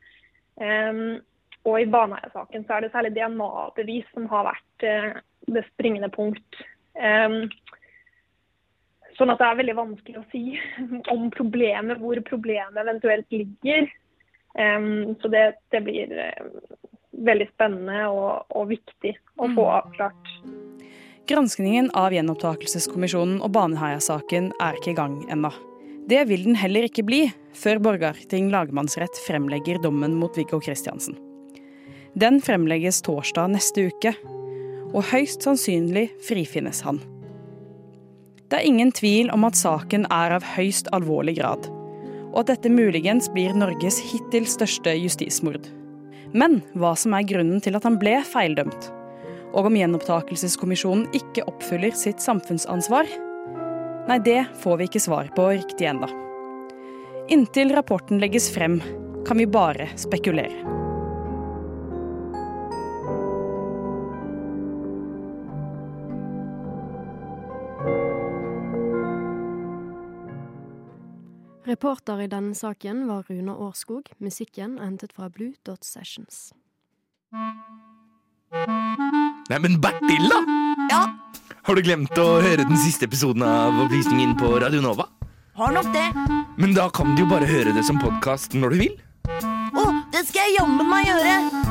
Um, 0.61 1.21
og 1.69 1.81
i 1.81 1.89
Baneheia-saken 1.91 2.65
så 2.65 2.77
er 2.77 2.85
det 2.85 2.93
særlig 2.95 3.15
DNA-bevis 3.17 4.07
som 4.15 4.29
har 4.31 4.49
vært 4.49 4.87
uh, 4.87 5.21
det 5.53 5.65
springende 5.75 6.09
punkt. 6.15 6.63
Um, 6.97 7.45
sånn 9.19 9.33
at 9.33 9.41
det 9.43 9.49
er 9.49 9.59
veldig 9.61 9.77
vanskelig 9.79 10.21
å 10.21 10.29
si 10.33 10.45
om 11.15 11.29
problemet, 11.35 12.01
hvor 12.01 12.21
problemet 12.29 12.81
eventuelt 12.81 13.29
ligger. 13.35 13.91
Um, 14.57 15.17
så 15.21 15.31
det, 15.33 15.45
det 15.75 15.85
blir 15.87 16.17
uh, 16.17 16.51
veldig 17.29 17.51
spennende 17.53 18.09
og, 18.09 18.49
og, 18.49 18.71
viktig 18.73 19.15
å 19.37 19.47
få 19.53 19.69
mm. 19.69 19.75
avklart. 19.77 20.35
Granskningen 21.31 21.93
av 21.95 22.15
gjenopptakelseskommisjonen 22.17 23.39
og 23.45 23.53
Baneheia-saken 23.55 24.51
er 24.59 24.79
ikke 24.79 24.95
i 24.95 24.99
gang 24.99 25.21
ennå. 25.31 25.53
Det 26.11 26.25
vil 26.27 26.43
den 26.49 26.57
heller 26.59 26.89
ikke 26.89 27.05
bli 27.07 27.27
før 27.55 27.79
Borgarting 27.85 28.49
lagmannsrett 28.51 29.21
fremlegger 29.29 29.79
dommen 29.85 30.17
mot 30.19 30.35
Viggo 30.35 30.59
Kristiansen. 30.65 31.19
Den 32.19 32.41
fremlegges 32.43 33.03
torsdag 33.07 33.53
neste 33.53 33.87
uke, 33.91 34.15
og 34.91 35.05
høyst 35.13 35.47
sannsynlig 35.47 36.09
frifinnes 36.27 36.83
han. 36.83 36.99
Det 38.51 38.59
er 38.59 38.67
ingen 38.67 38.91
tvil 38.91 39.31
om 39.31 39.47
at 39.47 39.59
saken 39.59 40.09
er 40.11 40.35
av 40.35 40.47
høyst 40.57 40.91
alvorlig 40.97 41.37
grad, 41.39 41.69
og 42.33 42.43
at 42.43 42.51
dette 42.55 42.73
muligens 42.73 43.31
blir 43.31 43.55
Norges 43.55 44.01
hittil 44.03 44.49
største 44.51 44.97
justismord. 44.99 45.69
Men 46.35 46.61
hva 46.75 46.97
som 46.99 47.15
er 47.15 47.27
grunnen 47.31 47.63
til 47.63 47.79
at 47.79 47.87
han 47.87 47.99
ble 48.03 48.19
feildømt, 48.27 48.91
og 49.55 49.71
om 49.71 49.79
gjenopptakelseskommisjonen 49.79 51.09
ikke 51.15 51.47
oppfyller 51.51 51.95
sitt 51.95 52.23
samfunnsansvar, 52.23 53.07
Nei, 54.09 54.19
det 54.27 54.41
får 54.59 54.79
vi 54.81 54.87
ikke 54.89 55.03
svar 55.05 55.29
på 55.37 55.45
riktig 55.53 55.87
ennå. 55.87 56.09
Inntil 57.31 57.71
rapporten 57.77 58.19
legges 58.19 58.49
frem, 58.51 58.81
kan 59.29 59.39
vi 59.39 59.47
bare 59.47 59.87
spekulere. 60.01 60.80
Reporter 71.71 72.21
i 72.21 72.27
denne 72.27 72.55
saken 72.55 73.05
var 73.07 73.23
Runa 73.29 73.55
Årskog. 73.55 74.09
Musikken 74.19 74.73
er 74.81 74.89
hentet 74.89 75.13
fra 75.15 75.29
Blue 75.31 75.53
Dot 75.63 75.87
Sessions. 75.87 76.51
Neimen, 79.51 79.79
Bertilla! 79.79 80.41
Ja? 80.91 81.05
Har 81.63 81.79
du 81.79 81.85
glemt 81.87 82.19
å 82.19 82.27
høre 82.43 82.67
den 82.67 82.81
siste 82.81 83.07
episoden 83.07 83.47
av 83.47 83.79
Opplysningen 83.85 84.35
på 84.41 84.57
Radio 84.59 84.83
Nova? 84.83 85.07
Har 85.61 85.77
nok 85.77 85.95
det. 85.95 86.09
Men 86.59 86.75
da 86.75 86.91
kan 86.91 87.15
du 87.15 87.23
jo 87.23 87.31
bare 87.31 87.47
høre 87.47 87.77
det 87.77 87.87
som 87.87 88.03
podkast 88.03 88.59
når 88.59 88.75
du 88.75 88.83
vil. 88.89 89.03
Å, 89.31 89.91
det 90.11 90.27
skal 90.27 90.49
jeg 90.49 90.59
jammen 90.59 90.91
meg 90.91 91.07
gjøre. 91.07 91.70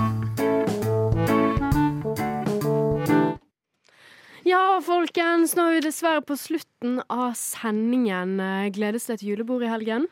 Ja, 4.49 4.79
folkens, 4.81 5.51
nå 5.53 5.67
er 5.67 5.75
vi 5.75 5.81
dessverre 5.83 6.21
på 6.25 6.33
slutten 6.39 7.03
av 7.11 7.35
sendingen. 7.37 8.39
Gledes 8.73 9.05
det 9.05 9.19
til 9.19 9.35
julebord 9.35 9.61
i 9.61 9.69
helgen? 9.69 10.07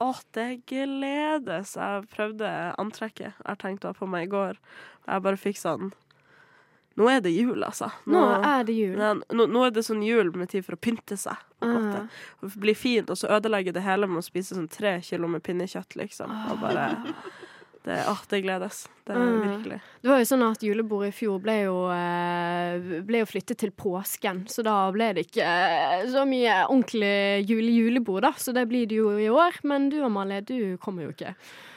Å, 0.00 0.14
det 0.36 0.62
gledes. 0.70 1.74
Jeg 1.76 2.06
prøvde 2.14 2.48
antrekket 2.80 3.26
jeg 3.26 3.34
har 3.42 3.58
tenkt 3.60 3.84
å 3.84 3.92
ha 3.92 3.98
på 3.98 4.08
meg 4.08 4.28
i 4.28 4.32
går. 4.32 4.56
Jeg 5.04 5.24
bare 5.26 5.40
fikk 5.40 5.60
sånn 5.60 5.92
Nå 6.96 7.10
er 7.12 7.20
det 7.20 7.34
jul, 7.34 7.60
altså. 7.60 7.90
Nå 8.08 8.22
er 8.38 8.62
det 8.64 8.72
jul. 8.72 8.96
Nå, 8.96 9.44
nå 9.52 9.64
er 9.66 9.74
det 9.76 9.82
sånn 9.84 10.00
jul 10.00 10.30
med 10.32 10.48
tid 10.54 10.64
for 10.64 10.78
å 10.78 10.80
pynte 10.80 11.18
seg. 11.20 11.36
Ah. 11.60 12.06
Bli 12.56 12.72
fint, 12.72 13.12
og 13.12 13.20
så 13.20 13.28
ødelegge 13.36 13.74
det 13.76 13.82
hele 13.84 14.08
med 14.08 14.22
å 14.22 14.24
spise 14.24 14.56
sånn 14.56 14.70
tre 14.72 14.94
kilo 15.04 15.28
med 15.28 15.44
pinnekjøtt, 15.44 15.98
liksom. 16.00 16.32
Og 16.54 16.62
bare 16.62 16.86
det, 17.86 18.04
Åh, 18.08 18.22
det 18.28 18.40
gledes. 18.40 18.88
Det 19.04 19.12
er 19.14 19.20
mm. 19.20 19.42
virkelig. 19.48 19.76
Det 20.02 20.10
var 20.10 20.18
jo 20.18 20.26
sånn 20.26 20.42
at 20.42 20.62
julebordet 20.66 21.12
i 21.12 21.14
fjor 21.14 21.36
ble 21.38 21.54
jo, 21.60 21.74
eh, 21.94 22.96
ble 23.06 23.20
jo 23.20 23.28
flyttet 23.30 23.60
til 23.62 23.70
påsken, 23.78 24.40
så 24.50 24.64
da 24.66 24.74
ble 24.90 25.12
det 25.14 25.28
ikke 25.28 25.46
eh, 25.46 26.00
så 26.10 26.24
mye 26.26 26.56
ordentlig 26.64 27.46
jule-julebord, 27.46 28.24
da. 28.26 28.32
Så 28.42 28.50
det 28.56 28.64
blir 28.66 28.88
det 28.90 28.98
jo 28.98 29.12
i 29.22 29.28
år. 29.30 29.60
Men 29.70 29.86
du 29.92 30.00
Amalie, 30.02 30.42
du 30.42 30.74
kommer 30.82 31.06
jo 31.06 31.12
ikke. 31.14 31.36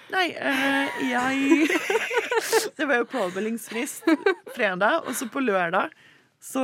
Nei, 0.10 0.32
øh, 0.34 0.98
jeg 1.06 1.68
Det 2.80 2.88
var 2.90 3.04
jo 3.04 3.06
påmeldingsfrist 3.12 4.10
fredag, 4.56 5.04
og 5.06 5.14
så 5.14 5.28
på 5.30 5.44
lørdag 5.46 5.94
så 6.42 6.64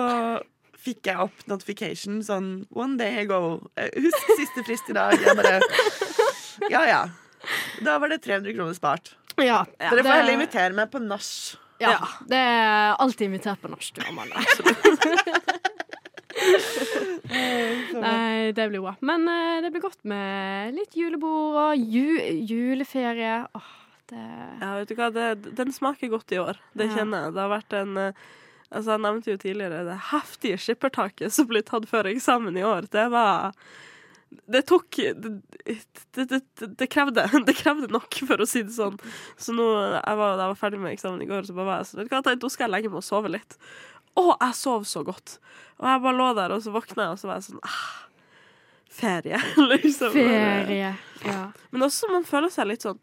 fikk 0.82 1.12
jeg 1.12 1.22
opp 1.22 1.46
notification 1.50 2.18
sånn 2.26 2.50
One 2.74 2.98
day 2.98 3.22
ago. 3.22 3.60
Eh, 3.78 3.94
Husk 4.08 4.34
siste 4.40 4.66
frist 4.66 4.90
i 4.90 4.98
dag. 4.98 5.14
Jeg 5.22 5.38
bare 5.38 5.62
Ja 6.74 6.82
ja. 6.90 7.04
Da 7.86 8.00
var 8.02 8.10
det 8.10 8.24
300 8.26 8.58
kroner 8.58 8.74
spart. 8.74 9.14
Ja, 9.44 9.66
Dere 9.80 9.96
det- 9.98 10.04
får 10.06 10.12
heller 10.16 10.34
invitere 10.38 10.74
meg 10.78 10.92
på 10.92 11.00
nach. 11.04 11.30
Ja, 11.80 11.98
det 12.28 12.38
er 12.40 12.96
alltid 13.04 13.26
invitert 13.28 13.60
på 13.62 13.68
nach, 13.68 13.92
du 13.94 14.02
Amalie. 14.08 14.34
Nei, 17.96 18.52
det 18.56 18.68
blir 18.70 18.82
bra. 18.84 18.96
Men 19.06 19.28
eh, 19.28 19.62
det 19.64 19.72
blir 19.74 19.84
godt 19.84 20.04
med 20.08 20.76
litt 20.76 20.96
julebord 20.98 21.58
og 21.62 21.78
ju 21.78 22.20
juleferie. 22.48 23.42
Åh, 23.56 23.70
det 24.12 24.24
Ja, 24.62 24.72
vet 24.80 24.90
du 24.92 24.96
hva, 25.00 25.10
det, 25.14 25.28
den 25.58 25.74
smaker 25.76 26.12
godt 26.14 26.32
i 26.36 26.40
år. 26.42 26.60
Det 26.74 26.90
Ja. 26.90 26.96
kjenner 27.00 27.26
jeg. 27.28 27.34
Det 27.36 27.42
har 27.46 27.54
vært 27.58 27.74
en 27.82 27.98
eh, 27.98 28.26
Altså, 28.76 28.96
jeg 28.96 29.02
nevnte 29.06 29.30
jo 29.30 29.38
tidligere 29.40 29.84
det 29.86 29.96
heftige 30.10 30.58
skippertaket 30.60 31.32
som 31.32 31.46
ble 31.48 31.62
tatt 31.64 31.86
før 31.88 32.08
eksamen 32.10 32.58
i 32.58 32.64
år. 32.66 32.88
Det 32.92 33.04
var 33.14 33.54
Det 34.46 34.62
tok 34.70 35.00
Det, 35.24 35.32
det, 36.16 36.40
det, 36.80 36.88
krevde, 36.92 37.26
det 37.48 37.58
krevde 37.58 37.90
nok, 37.94 38.20
for 38.28 38.42
å 38.42 38.48
si 38.50 38.64
det 38.66 38.76
sånn. 38.76 38.98
Så 39.38 39.56
nå 39.56 39.68
jeg 39.96 40.20
var, 40.22 40.38
da 40.38 40.48
jeg 40.48 40.54
var 40.54 40.62
ferdig 40.62 40.82
med 40.84 40.96
eksamen 40.96 41.26
i 41.26 41.30
går, 41.30 41.48
så 41.48 41.58
bare 41.58 41.72
var 41.72 41.84
jeg 41.84 41.92
sånn 41.94 42.42
nå 42.42 42.52
skal 42.54 42.68
jeg 42.68 42.74
legge 42.76 42.94
meg 42.94 43.02
og 43.02 43.08
sove 43.08 43.32
litt. 43.34 43.60
Å, 44.16 44.26
jeg 44.32 44.56
sov 44.58 44.88
så 44.88 45.04
godt. 45.08 45.38
Og 45.82 45.88
jeg 45.90 46.04
bare 46.06 46.20
lå 46.20 46.32
der, 46.38 46.56
og 46.56 46.64
så 46.64 46.72
våkna 46.76 47.10
jeg, 47.10 47.16
og 47.16 47.22
så 47.22 47.30
var 47.30 47.40
jeg 47.40 47.48
sånn 47.50 47.64
ah, 47.68 47.86
Ferie, 48.96 49.42
liksom. 49.74 50.14
Ferie. 50.16 50.94
Ja. 51.26 51.40
Men 51.72 51.88
også 51.88 52.08
man 52.12 52.28
føler 52.28 52.54
seg 52.54 52.70
litt 52.70 52.86
sånn 52.86 53.02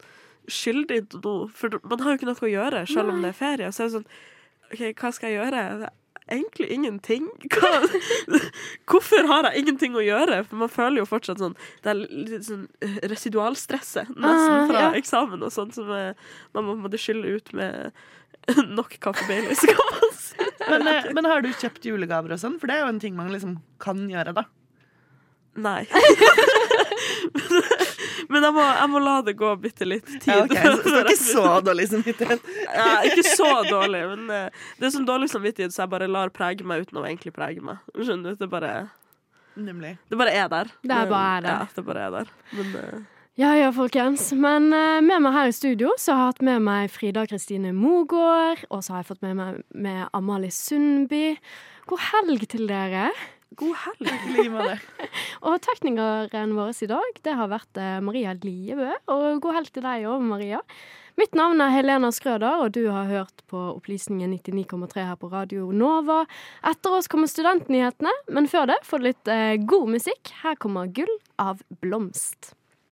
skyldig 0.50 1.02
noe, 1.22 1.50
for 1.54 1.76
man 1.86 2.00
har 2.02 2.14
jo 2.14 2.20
ikke 2.20 2.30
noe 2.30 2.46
å 2.48 2.50
gjøre 2.50 2.86
selv 2.90 3.12
om 3.12 3.20
det 3.22 3.30
er 3.30 3.36
ferie. 3.38 3.68
Så 3.70 3.84
er 3.84 3.90
det 3.90 3.98
sånn 3.98 4.08
OK, 4.72 4.80
hva 4.98 5.10
skal 5.12 5.30
jeg 5.30 5.38
gjøre? 5.38 5.90
Egentlig 6.30 6.68
ingenting. 6.70 7.26
Hva? 7.50 7.70
Hvorfor 8.90 9.26
har 9.26 9.48
jeg 9.50 9.64
ingenting 9.64 9.96
å 9.98 10.04
gjøre? 10.04 10.42
For 10.46 10.60
man 10.60 10.70
føler 10.70 11.02
jo 11.02 11.06
fortsatt 11.10 11.40
sånn 11.42 11.56
Det 11.82 11.90
er 11.90 11.98
litt 11.98 12.46
sånn 12.46 12.68
eh, 12.84 13.00
residualstresset 13.10 14.12
nesten 14.14 14.54
Ah, 14.54 14.66
fra 14.70 14.84
ja. 14.86 14.92
eksamen 15.00 15.42
og 15.42 15.50
sånn 15.52 15.72
som 15.74 15.90
eh, 15.96 16.12
man 16.54 16.68
må 16.68 16.76
måtte 16.84 17.00
skylle 17.02 17.36
ut 17.40 17.50
med 17.58 17.90
nok 18.78 18.96
kaffe 19.02 19.26
Baileys. 19.28 19.62
Men, 20.68 20.86
eh, 20.88 21.10
men 21.14 21.26
har 21.30 21.42
du 21.44 21.50
kjøpt 21.52 21.84
julegaver 21.90 22.34
og 22.36 22.40
sånn? 22.42 22.56
For 22.62 22.70
det 22.70 22.78
er 22.78 22.84
jo 22.86 22.92
en 22.94 23.02
ting 23.02 23.18
man 23.18 23.30
liksom 23.34 23.58
kan 23.82 24.06
gjøre, 24.10 24.34
da. 24.38 24.46
Nei. 25.62 25.82
Men 28.32 28.46
jeg 28.48 28.54
må, 28.56 28.64
jeg 28.64 28.90
må 28.92 29.02
la 29.04 29.14
det 29.26 29.34
gå 29.38 29.50
bitte 29.60 29.86
litt 29.88 30.08
tid. 30.08 30.30
Ja, 30.32 30.42
okay. 30.46 30.72
så- 30.78 30.82
det 30.88 31.00
er 31.02 31.10
ikke 31.12 31.20
så 31.26 31.46
dårlig 31.68 31.86
samvittighet. 31.90 32.50
Ja, 32.72 32.88
ikke 33.10 33.24
så 33.28 33.50
dårlig, 33.68 34.02
men 34.14 34.34
eh, 34.38 34.64
det 34.78 34.88
er 34.88 34.94
sånn 34.96 35.06
dårlig 35.08 35.28
samvittighet 35.32 35.74
så 35.74 35.84
jeg 35.84 35.92
bare 35.94 36.08
lar 36.10 36.32
prege 36.34 36.64
meg 36.66 36.86
uten 36.86 37.00
å 37.02 37.06
egentlig 37.06 37.34
prege 37.36 37.64
meg. 37.64 37.82
Skjønner 37.98 38.32
du? 38.36 38.42
Det 38.42 38.48
bare, 38.52 38.72
Nemlig. 39.56 39.96
det 40.08 40.18
bare 40.20 40.36
er 40.44 40.48
der. 40.52 40.70
Det 40.82 40.96
er 40.96 41.10
bare 41.10 41.36
er 41.36 41.46
der. 41.46 41.58
Ja, 41.58 41.66
det 41.76 41.84
bare 41.90 42.06
er 42.06 42.14
der. 42.20 42.32
Men 42.56 42.72
uh... 42.78 43.02
Ja 43.40 43.54
ja, 43.56 43.70
folkens. 43.72 44.26
Men 44.36 44.66
uh, 44.76 45.00
med 45.00 45.22
meg 45.24 45.32
her 45.32 45.48
i 45.48 45.54
studio 45.56 45.94
så 45.96 46.12
har 46.12 46.26
jeg 46.26 46.32
hatt 46.34 46.42
med 46.50 46.64
meg 46.66 46.90
Frida 46.92 47.22
Kristine 47.30 47.70
Mogård. 47.72 48.60
Og 48.68 48.82
så 48.84 48.92
har 48.92 49.04
jeg 49.04 49.08
fått 49.14 49.22
med 49.24 49.38
meg 49.38 49.62
med 49.72 50.02
Amalie 50.12 50.52
Sundby. 50.52 51.38
God 51.88 52.02
helg 52.10 52.44
til 52.52 52.68
dere. 52.68 53.06
God 53.58 53.76
helg. 53.84 54.80
og 55.46 55.60
teknikeren 55.64 56.56
vår 56.56 56.74
i 56.84 56.90
dag, 56.90 57.20
det 57.26 57.36
har 57.38 57.52
vært 57.52 57.80
eh, 57.80 58.00
Maria 58.04 58.34
Liebø. 58.38 58.90
Og 59.12 59.42
god 59.44 59.58
helg 59.58 59.72
til 59.74 59.84
deg 59.86 60.08
òg, 60.10 60.24
Maria. 60.26 60.62
Mitt 61.20 61.36
navn 61.36 61.60
er 61.60 61.74
Helena 61.74 62.08
Skrøder, 62.14 62.62
og 62.64 62.72
du 62.72 62.86
har 62.88 63.10
hørt 63.10 63.42
på 63.52 63.60
Opplysningen 63.74 64.32
99,3 64.32 65.04
her 65.10 65.18
på 65.20 65.28
Radio 65.32 65.68
Nova. 65.76 66.22
Etter 66.64 66.96
oss 66.96 67.10
kommer 67.12 67.28
studentnyhetene, 67.28 68.14
men 68.32 68.48
før 68.48 68.70
det 68.72 68.80
får 68.88 69.02
du 69.02 69.08
litt 69.10 69.32
eh, 69.32 69.58
god 69.60 69.92
musikk. 69.92 70.32
Her 70.40 70.56
kommer 70.56 70.88
Gull 70.88 71.12
av 71.42 71.60
Blomst. 71.84 72.54